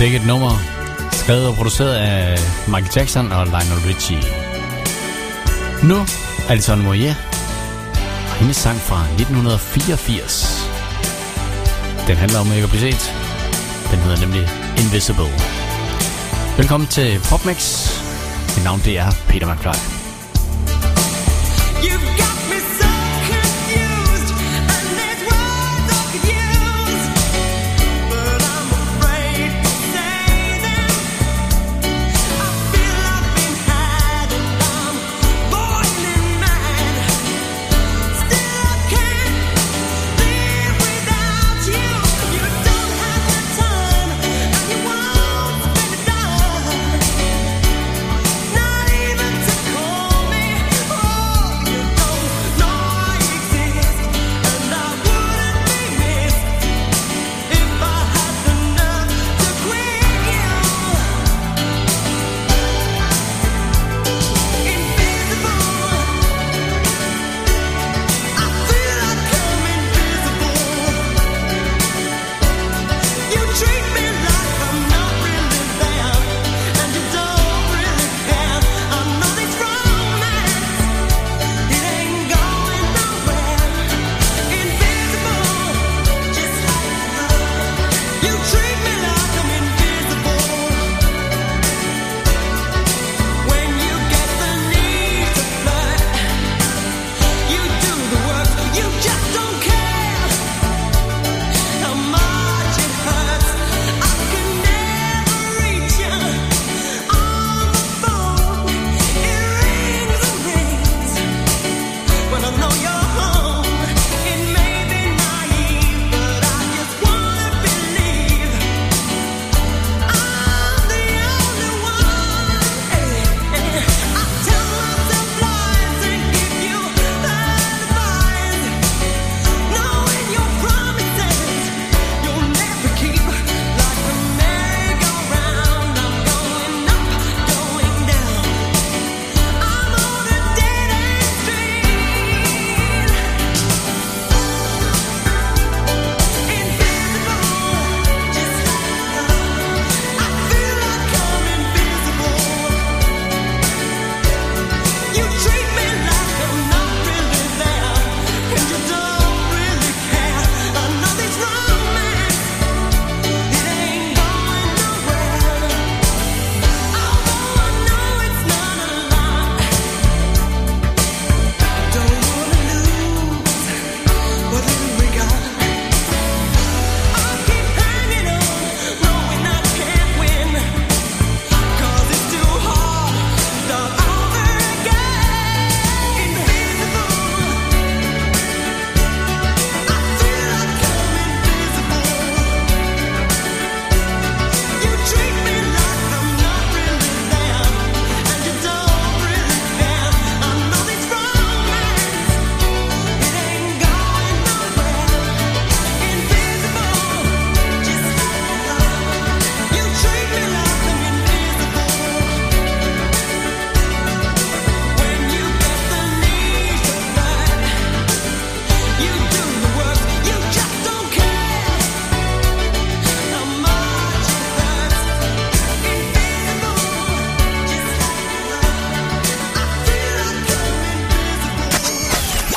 Sikkert 0.00 0.26
nummer, 0.26 0.50
skrevet 1.12 1.48
og 1.48 1.54
produceret 1.54 1.94
af 1.94 2.38
Michael 2.66 2.90
Jackson 2.96 3.32
og 3.32 3.46
Lionel 3.46 3.80
Richie. 3.86 4.22
Nu 5.88 6.06
Alison 6.48 6.82
Moyer 6.82 7.14
og 8.30 8.36
hendes 8.40 8.56
sang 8.56 8.78
fra 8.78 9.00
1984. 9.04 10.66
Den 12.06 12.16
handler 12.16 12.38
om 12.38 12.46
ikke 12.52 12.62
at 12.62 12.70
blive 12.70 12.92
set. 12.92 13.14
Den 13.90 13.98
hedder 13.98 14.20
nemlig 14.20 14.48
Invisible. 14.78 15.32
Velkommen 16.56 16.88
til 16.88 17.20
PopMix. 17.30 17.58
Mit 18.56 18.64
navn 18.64 18.80
det 18.84 18.98
er 18.98 19.10
Peter 19.28 19.54
McFly. 19.54 19.99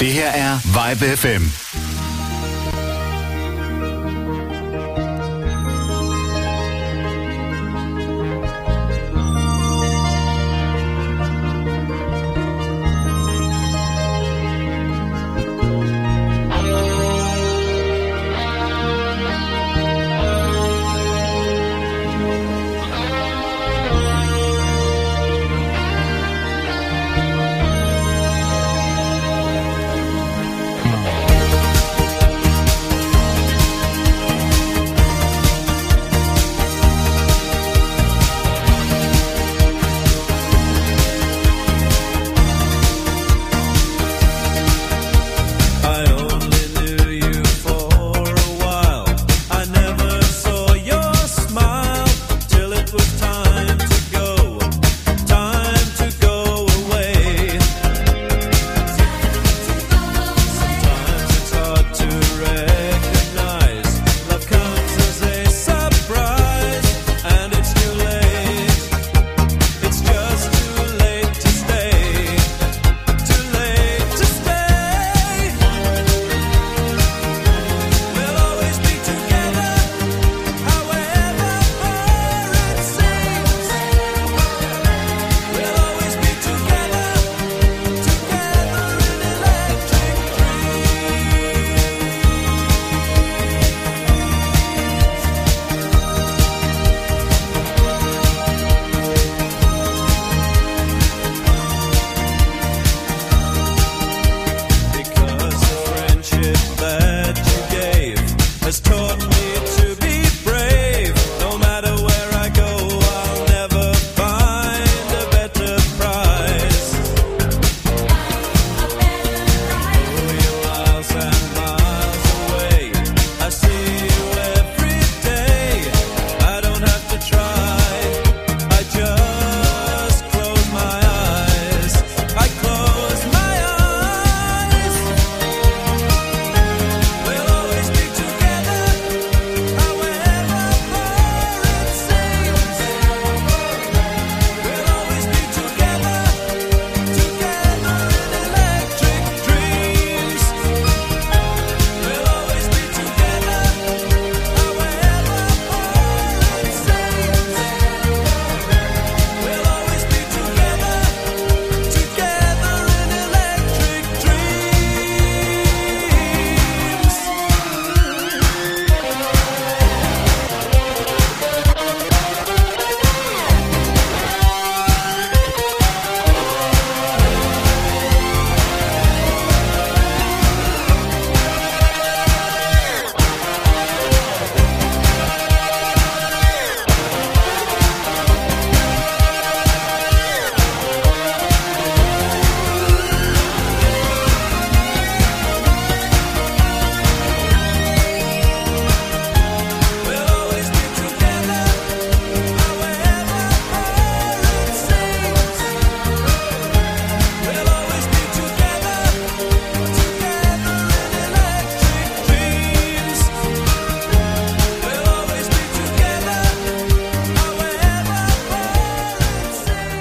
Det 0.03 0.11
her 0.11 0.27
er 0.31 0.59
Vibe 0.65 1.17
FM. 1.17 1.62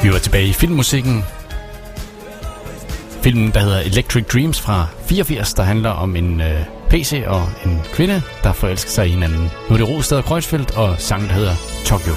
Vi 0.03 0.13
var 0.13 0.19
tilbage 0.19 0.47
i 0.47 0.53
filmmusikken. 0.53 1.25
Filmen, 3.23 3.51
der 3.51 3.61
hedder 3.61 3.81
Electric 3.81 4.25
Dreams 4.25 4.61
fra 4.61 4.87
84, 5.07 5.55
der 5.55 5.63
handler 5.63 5.91
om 5.91 6.17
en 6.17 6.41
øh, 6.41 6.61
PC 6.89 7.23
og 7.27 7.49
en 7.65 7.81
kvinde, 7.93 8.23
der 8.43 8.53
forelsker 8.53 8.91
sig 8.91 9.07
i 9.07 9.11
hinanden. 9.11 9.51
Nu 9.69 9.75
er 9.75 9.79
det 9.79 9.89
Rostad 9.89 10.19
og 10.19 10.25
Kreuzfeldt 10.25 10.77
og 10.77 10.95
sangen, 10.99 11.29
der 11.29 11.35
hedder 11.35 11.55
Tokyo. 11.85 12.13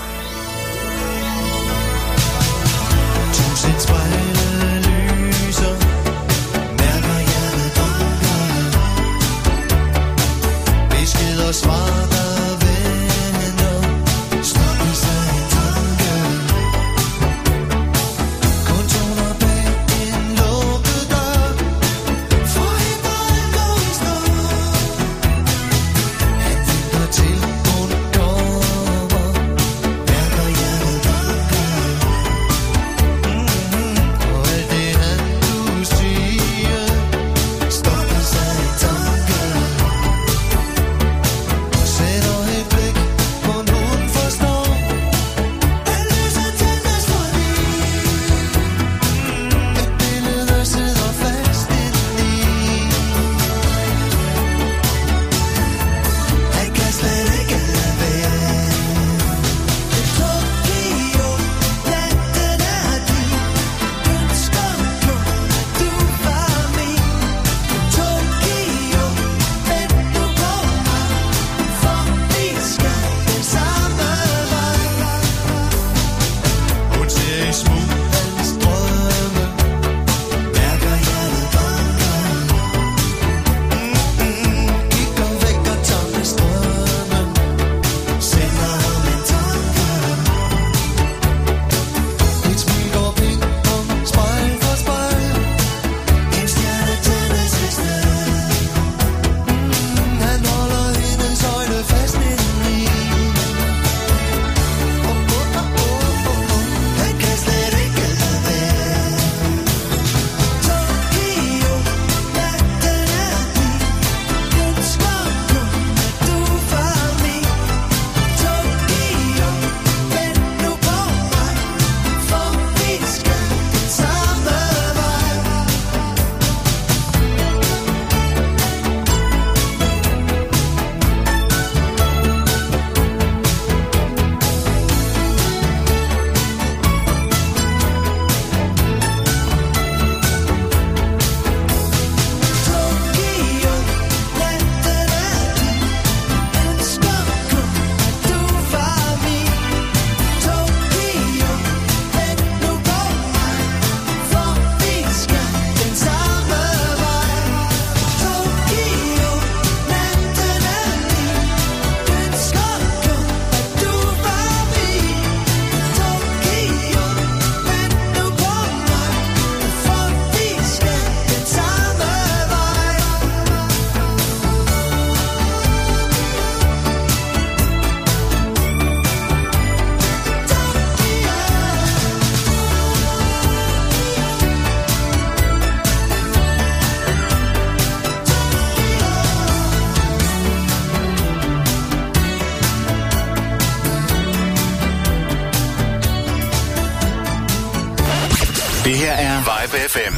FM. 199.75 200.15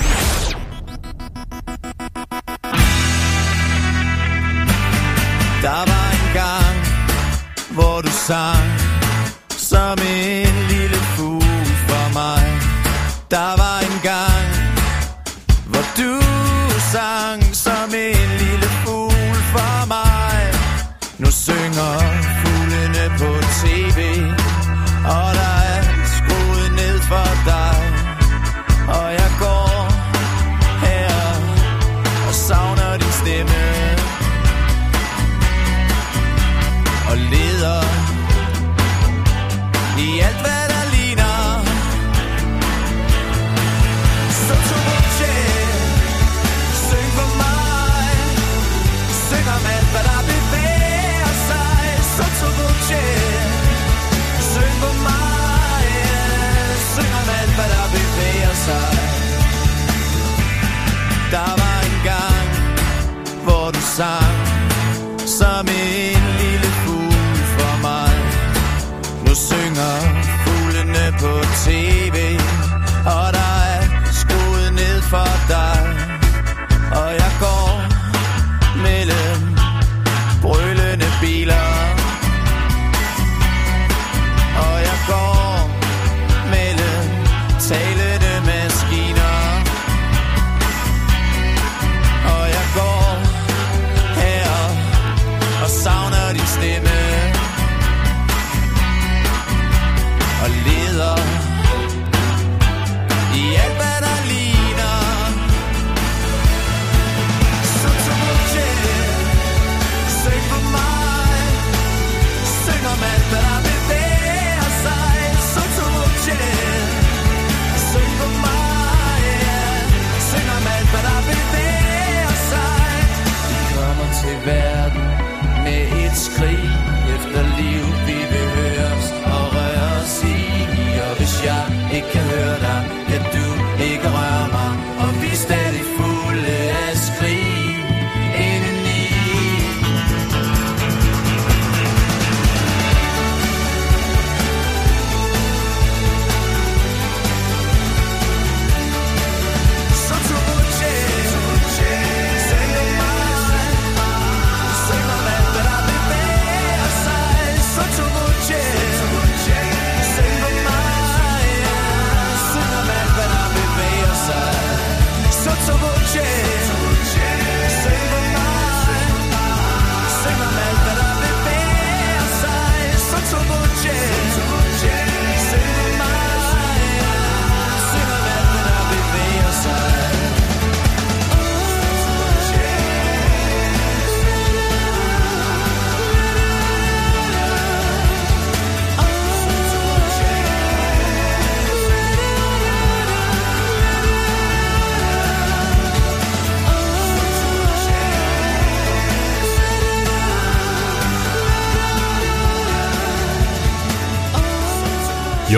Der 5.62 5.84
var 5.92 6.08
en 6.18 6.34
gang, 6.34 6.76
hvor 7.70 8.02
du 8.02 8.10
sang 8.10 8.68
Som 9.50 9.98
en 10.00 10.68
lille 10.70 10.96
fugl 10.96 11.66
for 11.88 12.14
mig 12.14 12.46
Der 13.32 13.58
var 13.58 13.80
en 13.80 14.00
gang, 14.04 14.48
hvor 15.66 15.86
du 15.98 16.22
sang 16.92 17.47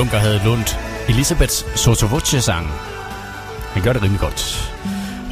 Bunker 0.09 0.27
havde 0.27 0.41
lånt 0.45 0.79
Elisabeths 1.09 1.65
Sotovoce-sang. 1.79 2.67
Han 3.73 3.83
gør 3.83 3.93
det 3.93 4.01
rimelig 4.01 4.19
godt. 4.19 4.71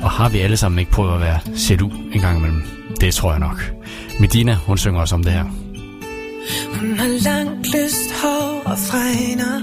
Og 0.03 0.11
har 0.11 0.29
vi 0.29 0.39
alle 0.39 0.57
sammen 0.57 0.79
ikke 0.79 0.91
prøvet 0.91 1.13
at 1.13 1.21
være 1.21 1.39
jaloux 1.69 1.93
en 2.13 2.21
gang 2.21 2.37
imellem? 2.37 2.63
Det 3.01 3.13
tror 3.13 3.31
jeg 3.31 3.39
nok. 3.39 3.73
Medina, 4.19 4.53
hun 4.53 4.77
synger 4.77 4.99
også 5.01 5.15
om 5.15 5.23
det 5.23 5.31
her. 5.31 5.43
Hun 6.79 6.99
har 6.99 7.07
langt 7.07 7.67
lyst 7.75 8.11
hår 8.21 8.61
og 8.65 8.77
fregner 8.77 9.55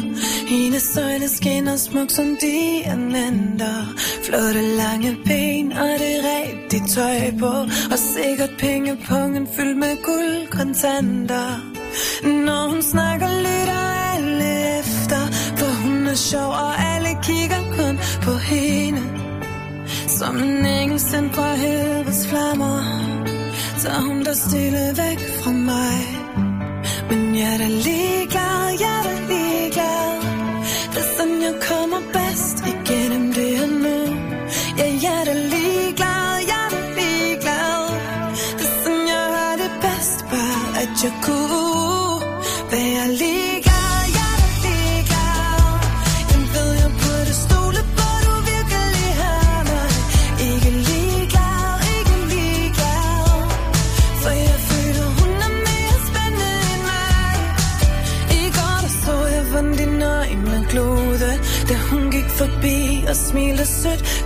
Hendes 0.48 0.96
øjne 0.96 1.28
skinner 1.28 1.76
smuk 1.76 2.10
som 2.10 2.36
diamanter 2.40 3.94
Flotte 4.24 4.62
lange 4.76 5.16
ben 5.24 5.72
og 5.72 5.88
det 5.98 6.16
rigtige 6.30 6.88
tøj 6.88 7.38
på 7.38 7.52
Og 7.92 7.98
sikkert 7.98 8.50
pengepungen 8.58 9.48
fyldt 9.56 9.78
med 9.78 9.96
guldkontanter 10.04 11.48
Når 12.24 12.68
hun 12.70 12.82
snakker 12.82 13.28
lidt 13.42 13.53
er 16.14 16.18
sjov 16.18 16.50
og 16.64 16.74
alle 16.92 17.12
kigger 17.22 17.62
kun 17.76 17.94
på 18.22 18.32
hende. 18.50 19.02
Som 20.18 20.36
en 20.36 20.66
engel 20.66 21.00
sendt 21.00 21.34
fra 21.34 21.54
helvedes 21.54 22.26
flammer 22.30 22.78
Tager 23.80 24.00
hun 24.00 24.24
der 24.24 24.34
stille 24.34 24.84
væk 25.02 25.20
fra 25.40 25.50
mig. 25.50 25.98
Men 27.08 27.36
jeg 27.38 27.54
er 27.54 27.58
da 27.58 27.68
ligeglad, 27.86 28.64
jeg 28.84 28.94
er 28.98 29.04
da 29.08 29.14
ligeglad. 29.32 30.10
Det 30.92 31.02
er 31.04 31.10
sådan, 31.16 31.42
jeg 31.48 31.56
kommer 31.70 32.00
bedst 32.16 32.58
igennem 32.72 33.32
det 33.32 33.58
her 33.58 33.70
nu. 33.84 33.98
Ja, 34.78 34.86
jeg 35.04 35.14
er 35.20 35.24
da 35.24 35.34
ligeglad, 35.54 36.32
jeg 36.50 36.60
er 36.66 36.70
da 36.74 36.80
ligeglad. 36.98 37.82
Det 38.58 38.66
er 38.68 38.74
sådan, 38.82 39.04
jeg 39.14 39.26
har 39.36 39.54
det 39.62 39.72
bedst 39.84 40.18
Bare 40.30 40.66
at 40.82 40.92
jeg 41.04 41.14
kunne 41.24 41.73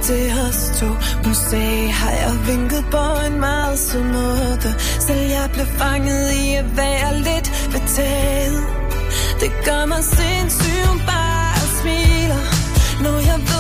til 0.09 0.31
os 0.49 0.61
to. 0.81 0.87
Hun 1.25 1.35
sagde 1.35 1.91
har 1.91 2.11
jeg 2.11 2.35
vinket 2.47 2.85
på 2.91 3.05
en 3.27 3.41
meget 3.41 3.79
sød 3.79 4.03
måde? 4.03 4.75
Selv 5.07 5.21
jeg 5.37 5.51
blev 5.53 5.67
fanget 5.67 6.33
i 6.33 6.55
at 6.55 6.77
være 6.77 7.11
lidt 7.29 7.49
betaget. 7.73 8.63
Det 9.41 9.53
gør 9.65 9.87
mig 9.87 10.05
sindssygt, 10.05 10.87
hun 10.87 10.99
bare 10.99 11.61
smiler 11.79 12.43
Når 13.05 13.19
jeg 13.31 13.39
ved, 13.49 13.58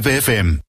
Live 0.00 0.22
FM. 0.22 0.60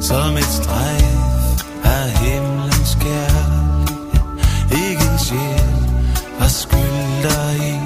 Som 0.00 0.36
et 0.36 0.44
strejf 0.44 1.64
af 1.84 2.10
himlens 2.10 2.94
kærlighed 3.00 4.48
Ikke 4.70 5.04
en 5.12 5.18
sjæl 5.18 5.76
skyld 6.48 7.22
deri 7.22 7.85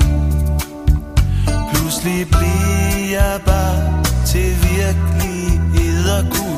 Pludselig 2.01 2.29
bliver 2.29 3.11
jeg 3.11 3.41
bare 3.47 4.05
til 4.27 4.51
virkelighed 4.63 6.09
og 6.19 6.25
kunne 6.33 6.50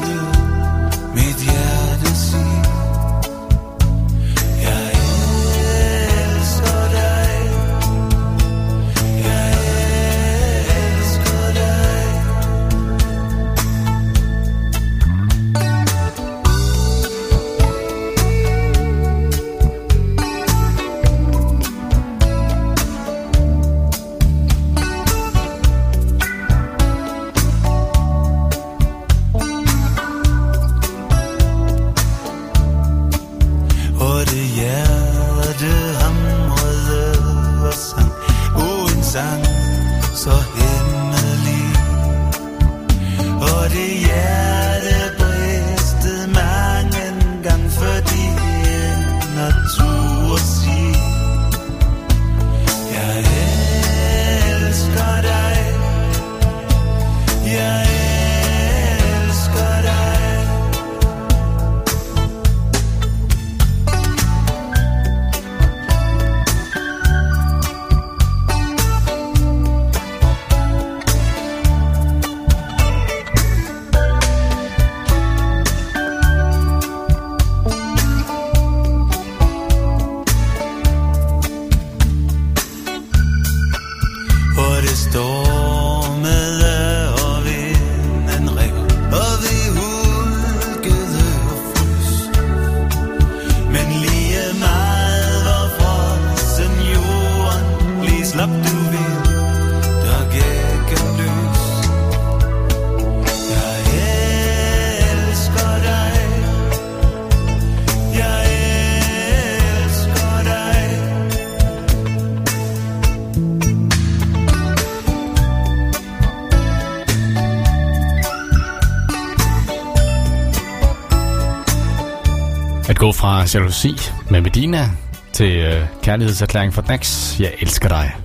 gå 123.12 123.16
fra 123.16 123.44
jalousi 123.54 123.94
med 124.30 124.40
Medina 124.40 124.90
til 125.32 125.56
øh, 125.56 125.86
kærlighedserklæring 126.02 126.74
for 126.74 126.82
Dax. 126.82 127.40
Jeg 127.40 127.54
elsker 127.60 127.88
dig. 127.88 128.16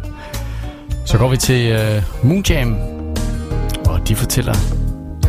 Så 1.05 1.17
går 1.17 1.29
vi 1.29 1.37
til 1.37 1.71
øh, 1.71 2.03
Moonjam, 2.23 2.77
og 3.85 4.07
de 4.07 4.15
fortæller, 4.15 4.53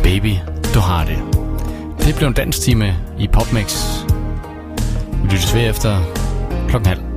baby, 0.03 0.33
du 0.73 0.79
har 0.79 1.05
det. 1.05 1.17
Det 2.05 2.15
blev 2.15 2.27
en 2.27 2.33
danstime 2.33 2.95
i 3.19 3.27
PopMix. 3.27 3.83
Vi 5.23 5.29
lyttes 5.29 5.55
ved 5.55 5.69
efter 5.69 6.01
klokken 6.67 6.87
halv. 6.87 7.08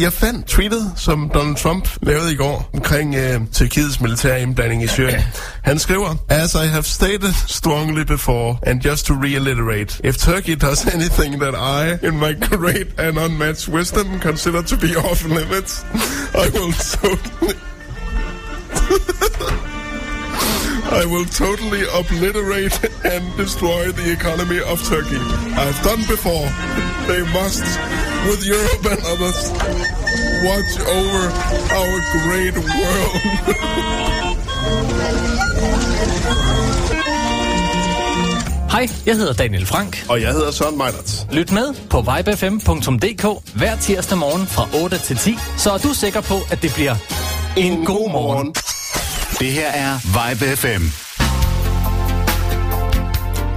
Jeg 0.00 0.12
fandt 0.12 0.46
tweetet, 0.46 0.92
som 0.96 1.30
Donald 1.34 1.56
Trump 1.56 1.88
lavede 2.02 2.32
i 2.32 2.36
går 2.36 2.70
omkring 2.74 3.14
øh, 3.14 3.40
Tyrkiets 3.52 4.00
militære 4.00 4.42
indblanding 4.42 4.82
i 4.82 4.86
Syrien. 4.86 5.22
Han 5.62 5.78
skriver, 5.78 6.14
As 6.28 6.54
I 6.54 6.66
have 6.66 6.82
stated 6.82 7.32
strongly 7.46 8.04
before, 8.04 8.58
and 8.62 8.80
just 8.80 9.06
to 9.06 9.14
reiterate, 9.14 10.00
if 10.04 10.16
Turkey 10.16 10.54
does 10.54 10.86
anything 10.94 11.40
that 11.42 11.54
I, 11.54 12.06
in 12.06 12.18
my 12.18 12.32
great 12.48 13.00
and 13.00 13.18
unmatched 13.18 13.68
wisdom, 13.68 14.20
consider 14.20 14.62
to 14.62 14.76
be 14.76 14.96
off 14.96 15.24
limits, 15.24 15.84
I 16.34 16.48
will 16.54 16.72
totally... 16.72 17.54
I 20.90 21.04
will 21.04 21.26
totally 21.26 21.82
obliterate 22.00 22.82
and 23.04 23.36
destroy 23.36 23.92
the 23.92 24.10
economy 24.10 24.60
of 24.60 24.82
Turkey. 24.88 25.20
I've 25.52 25.80
done 25.82 26.02
before. 26.08 26.48
They 27.06 27.22
must, 27.32 27.64
with 28.28 28.44
Europe 28.44 28.84
and 28.92 29.00
others, 29.12 29.40
watch 30.48 30.72
over 30.98 31.22
our 31.78 31.96
great 32.16 32.56
world. 32.56 33.14
Hej, 38.70 38.88
jeg 39.06 39.16
hedder 39.16 39.32
Daniel 39.32 39.66
Frank. 39.66 40.06
Og 40.08 40.22
jeg 40.22 40.32
hedder 40.32 40.50
Søren 40.50 40.78
Meinerts. 40.78 41.26
Lyt 41.32 41.52
med 41.52 41.74
på 41.90 42.00
vibefm.dk 42.00 43.54
hver 43.54 43.76
tirsdag 43.76 44.18
morgen 44.18 44.46
fra 44.46 44.68
8 44.82 44.98
til 44.98 45.16
10, 45.16 45.36
så 45.56 45.70
er 45.70 45.78
du 45.78 45.88
sikker 45.94 46.20
på, 46.20 46.34
at 46.50 46.62
det 46.62 46.74
bliver 46.74 46.94
en 47.56 47.84
god 47.84 48.10
morgen. 48.10 48.54
Det 49.38 49.52
her 49.52 49.68
er 49.68 49.98
Vibe 50.04 50.56
FM. 50.56 50.84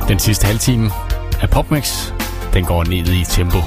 Den 0.07 0.19
sidste 0.19 0.45
halve 0.45 0.59
time 0.59 0.91
af 1.41 1.49
PopMix, 1.49 2.11
den 2.53 2.65
går 2.65 2.83
ned 2.83 3.07
i 3.07 3.23
tempo, 3.29 3.57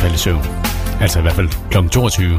falde 0.00 0.14
i 0.14 0.18
søvn. 0.18 0.42
Altså 1.00 1.18
i 1.18 1.22
hvert 1.22 1.34
fald 1.34 1.48
kl. 1.70 1.88
22. 1.88 2.38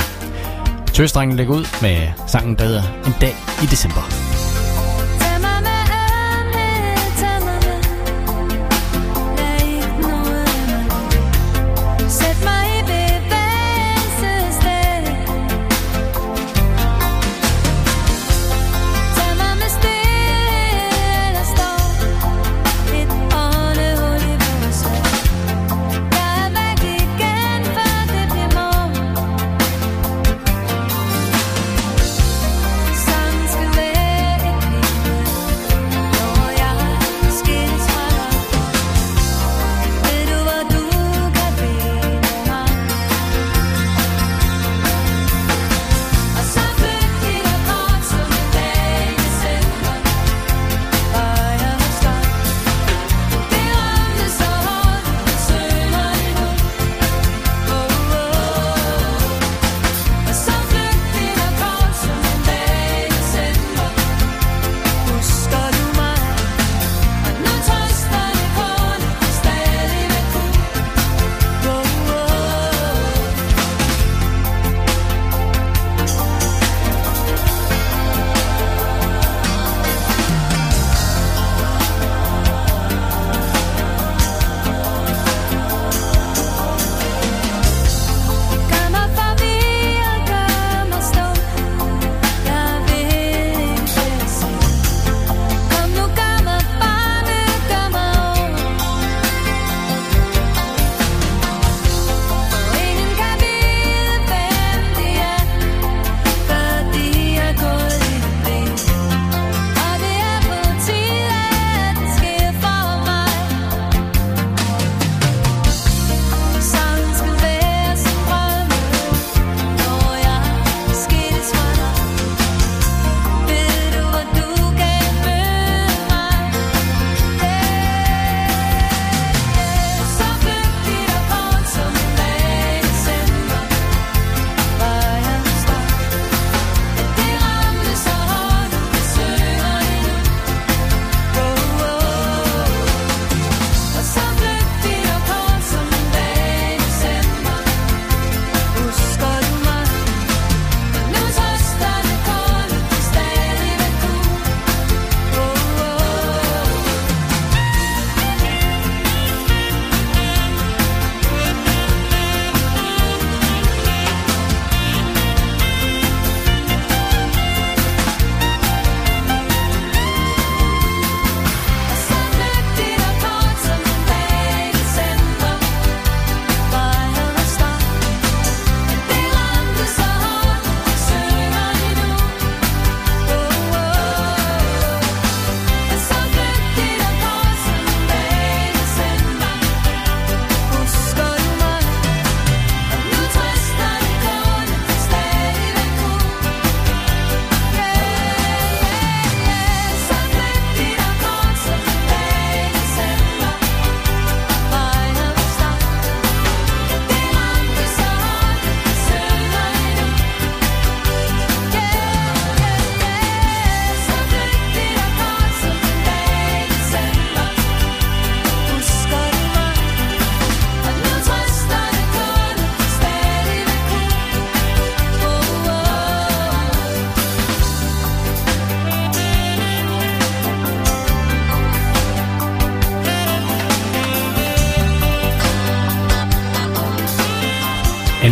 Tøstrengen 0.94 1.38
lægger 1.38 1.54
ud 1.54 1.66
med 1.82 2.08
sangen, 2.28 2.56
der 2.56 2.66
hedder 2.66 2.84
En 3.06 3.16
dag 3.22 3.36
i 3.64 3.66
december. 3.66 4.21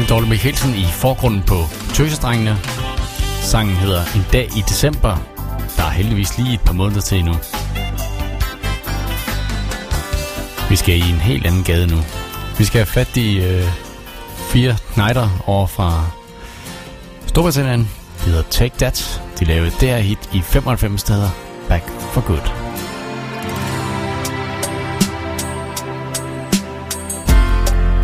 Dorte 0.09 0.29
Mikkelsen 0.29 0.75
i 0.75 0.85
forgrunden 0.85 1.43
på 1.43 1.55
Tøsedrengene. 1.93 2.57
Sangen 3.41 3.75
hedder 3.75 4.01
En 4.15 4.25
dag 4.33 4.45
i 4.57 4.63
december. 4.69 5.17
Der 5.77 5.83
er 5.83 5.89
heldigvis 5.89 6.37
lige 6.37 6.53
et 6.53 6.61
par 6.61 6.73
måneder 6.73 7.01
til 7.01 7.17
endnu. 7.19 7.33
Vi 10.69 10.75
skal 10.75 10.95
i 10.95 11.09
en 11.09 11.19
helt 11.19 11.45
anden 11.45 11.63
gade 11.63 11.87
nu. 11.87 11.97
Vi 12.57 12.65
skal 12.65 12.79
have 12.79 12.85
fat 12.85 13.17
i 13.17 13.37
øh, 13.37 13.63
fire 14.51 14.77
knighter 14.93 15.29
over 15.45 15.67
fra 15.67 16.05
Storbritannien. 17.27 17.89
Det 18.17 18.25
hedder 18.25 18.43
Take 18.43 18.77
That. 18.77 19.21
De 19.39 19.45
lavede 19.45 19.71
der 19.81 19.97
hit 19.97 20.29
i 20.33 20.41
95 20.41 21.01
steder. 21.01 21.29
Back 21.67 21.83
for 22.13 22.21
Good. 22.21 22.47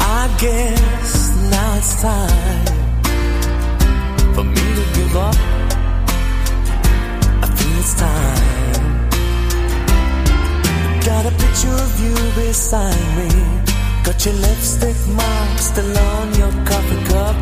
I 0.02 0.45
guess 0.45 1.14
it's 1.85 2.01
time 2.01 2.65
for 4.33 4.43
me 4.43 4.65
to 4.79 4.85
give 4.97 5.15
up. 5.15 5.35
I 7.43 7.47
think 7.57 7.73
it's 7.81 7.93
time. 7.93 8.91
Got 11.09 11.23
a 11.31 11.33
picture 11.43 11.77
of 11.85 11.93
you 12.03 12.15
beside 12.41 13.05
me. 13.19 13.29
Got 14.03 14.25
your 14.25 14.33
lipstick 14.45 14.97
mark 15.19 15.59
still 15.59 15.97
on 16.13 16.27
your 16.41 16.53
coffee 16.69 17.03
cup. 17.11 17.35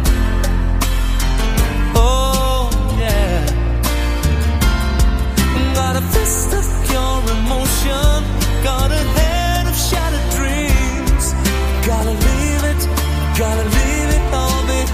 Oh, 1.95 2.69
yeah. 2.99 3.45
Got 5.73 5.95
a 5.95 6.03
fist 6.13 6.51
of 6.59 6.67
your 6.91 7.15
emotion. 7.37 8.15
Got 8.61 8.91
a 8.91 9.03
head 9.17 9.67
of 9.71 9.77
shattered 9.87 10.27
dreams. 10.37 11.25
Gotta 11.87 12.13
leave 12.25 12.63
it, 12.71 12.81
gotta 13.39 13.63
leave 13.63 13.87
it. 13.87 13.92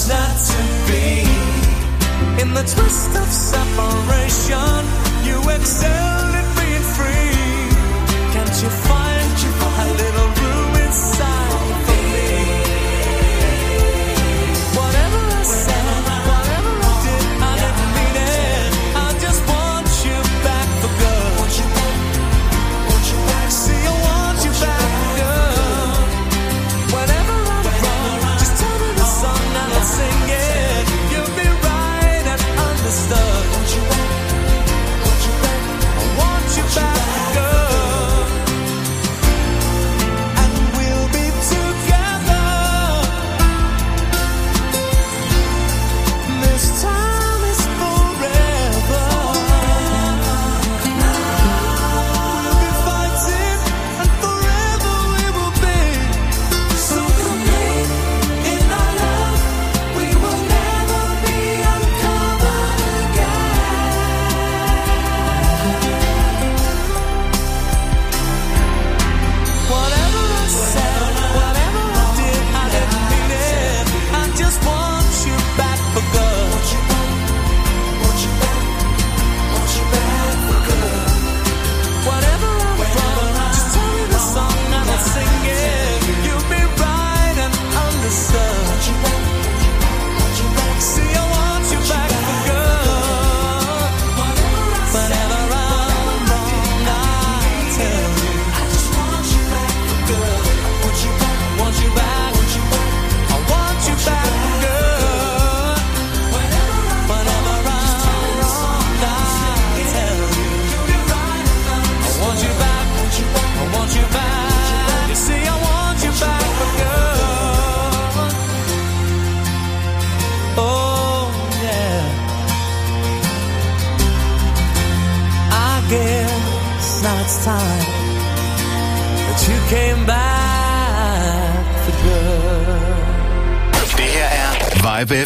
was 0.00 0.08
not 0.08 0.36
to 0.50 0.62
be. 0.90 2.42
In 2.42 2.54
the 2.54 2.62
twist 2.62 3.10
of 3.16 3.28
separation, 3.28 4.82
you 5.26 5.38
excelled 5.50 6.34
at 6.40 6.48
being 6.58 6.86
free. 6.96 8.32
Can't 8.32 8.62
you 8.62 8.70
find? 8.70 9.19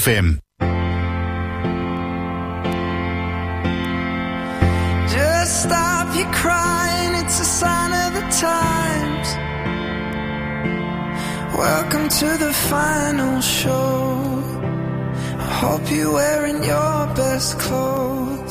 FM. 0.04 0.38
Just 5.16 5.62
stop 5.62 6.14
your 6.14 6.30
crying, 6.42 7.12
it's 7.24 7.40
a 7.40 7.48
sign 7.60 7.92
of 8.04 8.10
the 8.18 8.26
times. 8.48 9.28
Welcome 11.56 12.06
to 12.20 12.28
the 12.44 12.52
final 12.52 13.40
show. 13.40 14.42
I 15.46 15.50
hope 15.62 15.90
you're 15.90 16.12
wearing 16.12 16.62
your 16.62 16.98
best 17.20 17.58
clothes. 17.58 18.43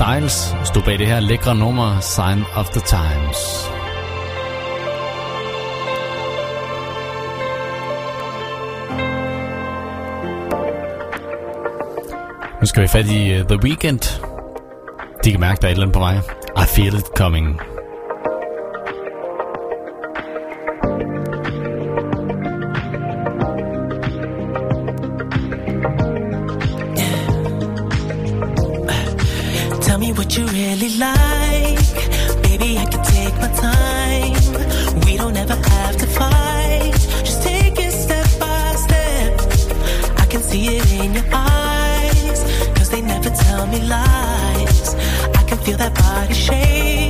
Styles 0.00 0.54
stod 0.64 0.82
bag 0.82 0.98
det 0.98 1.06
her 1.06 1.20
lækre 1.20 1.54
nummer 1.54 2.00
Sign 2.00 2.44
of 2.54 2.68
the 2.68 2.80
Times. 2.80 3.70
Nu 12.60 12.66
skal 12.66 12.82
vi 12.82 12.88
fat 12.88 13.06
i 13.06 13.32
øh, 13.32 13.44
The 13.44 13.58
Weekend. 13.62 14.00
De 15.24 15.30
kan 15.30 15.40
mærke, 15.40 15.60
der 15.60 15.66
er 15.66 15.70
et 15.70 15.74
eller 15.74 15.86
andet 15.86 15.94
på 15.94 15.98
vej. 15.98 16.16
I 16.56 16.66
feel 16.66 16.94
it 16.94 17.06
coming. 17.16 17.60
feel 45.66 45.76
that 45.78 45.92
body 45.94 46.32
shake. 46.32 47.05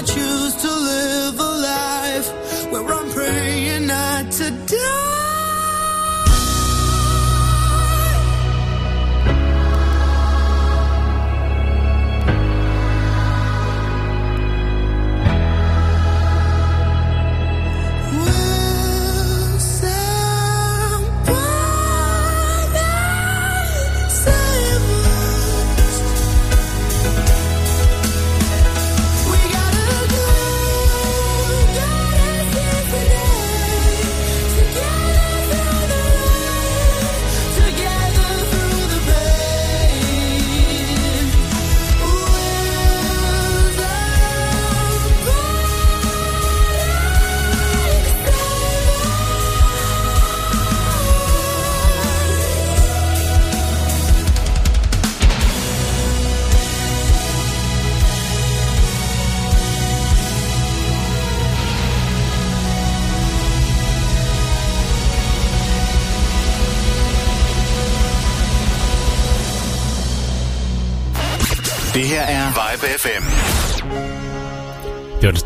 I 0.00 0.02
choose 0.02 0.54
to 0.54 0.66
live. 0.66 0.89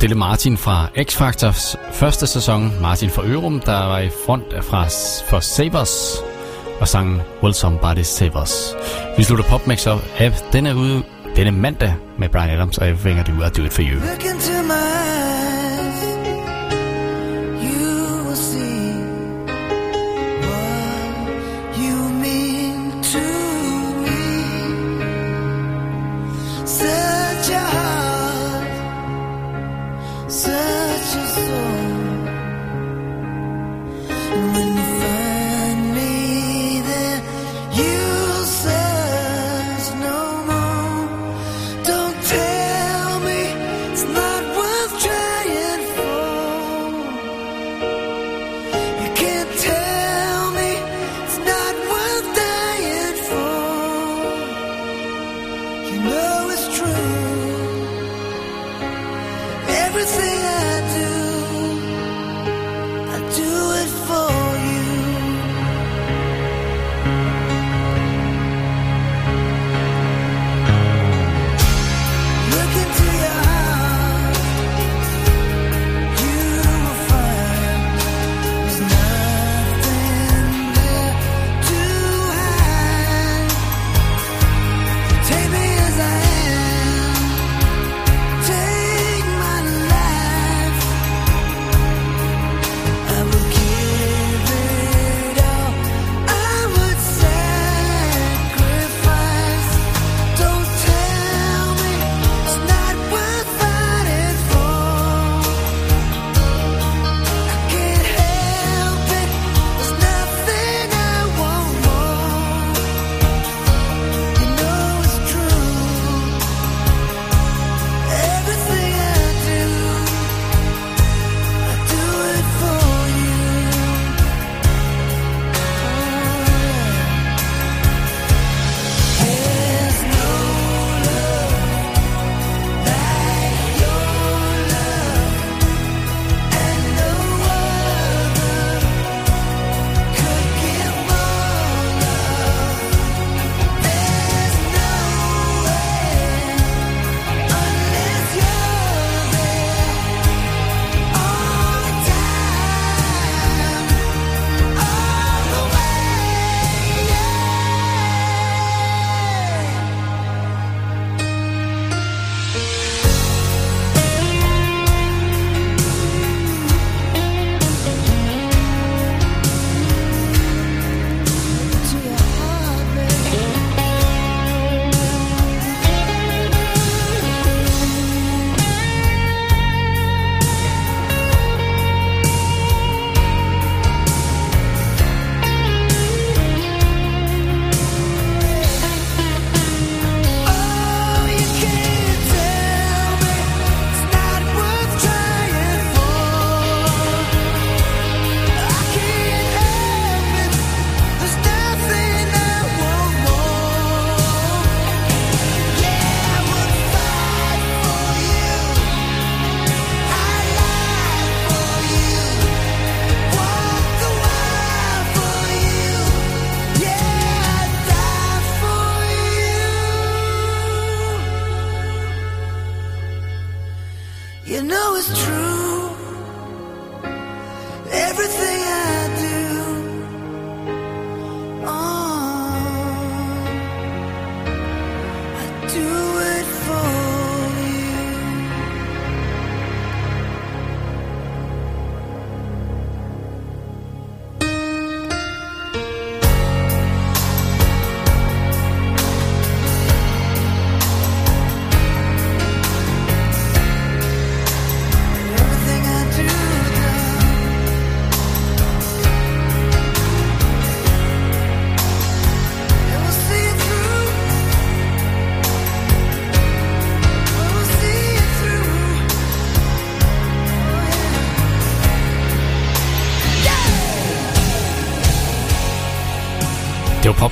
stille 0.04 0.18
Martin 0.18 0.56
fra 0.56 0.88
X 1.02 1.16
Factors 1.16 1.76
første 1.92 2.26
sæson, 2.26 2.72
Martin 2.82 3.10
fra 3.10 3.22
Ørum, 3.24 3.60
der 3.60 3.86
var 3.86 3.98
i 3.98 4.08
front 4.26 4.64
fra, 4.64 4.84
for 5.30 5.40
Savers 5.40 6.16
og 6.80 6.88
sangen 6.88 7.20
Will 7.42 7.54
Somebody 7.54 8.02
Save 8.02 8.42
Us. 8.42 8.74
Vi 9.16 9.22
slutter 9.22 9.44
PopMix 9.44 9.86
op 9.86 10.00
af 10.18 10.32
denne, 10.52 10.76
ude, 10.76 11.02
denne 11.36 11.52
mandag 11.52 11.94
med 12.18 12.28
Brian 12.28 12.50
Adams 12.50 12.78
og 12.78 12.88
Everything 12.88 13.20
I 13.20 13.22
Do, 13.22 13.46
I 13.46 13.48
Do 13.48 13.62
It 13.62 13.72
For 13.72 13.82
You. 13.82 14.00
Look 14.00 14.24
into 14.24 14.62
my 14.62 15.03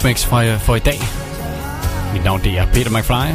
PopMix 0.02 0.24
for, 0.24 0.36
øh, 0.36 0.60
for 0.60 0.76
i 0.76 0.78
dag. 0.78 1.00
Mit 2.12 2.24
navn 2.24 2.40
det 2.44 2.58
er 2.58 2.66
Peter 2.66 2.90
McFly. 2.90 3.28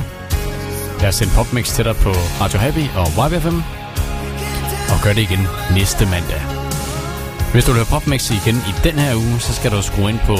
Jeg 1.00 1.08
har 1.10 1.12
sendt 1.12 1.34
PopMix 1.34 1.66
til 1.76 1.86
dig 1.86 1.96
på 1.96 2.12
Radio 2.42 2.60
Happy 2.60 2.86
og 2.96 3.08
YBFM. 3.08 3.60
Og 4.92 4.98
gør 5.04 5.14
det 5.14 5.22
igen 5.22 5.48
næste 5.78 6.06
mandag. 6.06 6.42
Hvis 7.52 7.66
du 7.66 7.72
vil 7.72 7.80
høre 7.80 7.92
PopMix 7.94 8.32
igen 8.32 8.56
i 8.56 8.74
den 8.84 8.96
her 9.00 9.16
uge, 9.16 9.40
så 9.40 9.54
skal 9.54 9.72
du 9.72 9.82
skrue 9.82 10.10
ind 10.10 10.20
på 10.20 10.38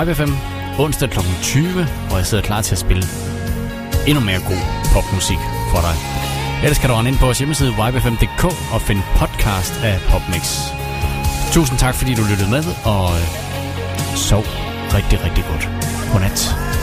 YBFM 0.00 0.32
onsdag 0.78 1.10
kl. 1.10 1.20
20, 1.42 1.86
hvor 2.08 2.16
jeg 2.16 2.26
sidder 2.26 2.44
klar 2.44 2.62
til 2.62 2.74
at 2.74 2.78
spille 2.78 3.04
endnu 4.06 4.24
mere 4.24 4.40
god 4.50 4.62
popmusik 4.94 5.42
for 5.70 5.80
dig. 5.86 5.96
Ellers 6.62 6.78
kan 6.78 6.88
du 6.90 6.94
rende 6.94 7.10
ind 7.10 7.18
på 7.18 7.24
vores 7.24 7.38
hjemmeside 7.38 7.70
ybfm.dk 7.70 8.44
og 8.74 8.80
finde 8.82 9.02
podcast 9.16 9.74
af 9.84 10.00
PopMix. 10.10 10.44
Tusind 11.52 11.78
tak, 11.78 11.94
fordi 11.94 12.14
du 12.14 12.22
lyttede 12.30 12.50
med, 12.50 12.64
og 12.84 13.04
øh, 13.18 13.26
sov 14.16 14.44
rigtig, 14.96 15.24
rigtig 15.24 15.44
godt. 15.44 15.68
Godnat. 16.12 16.75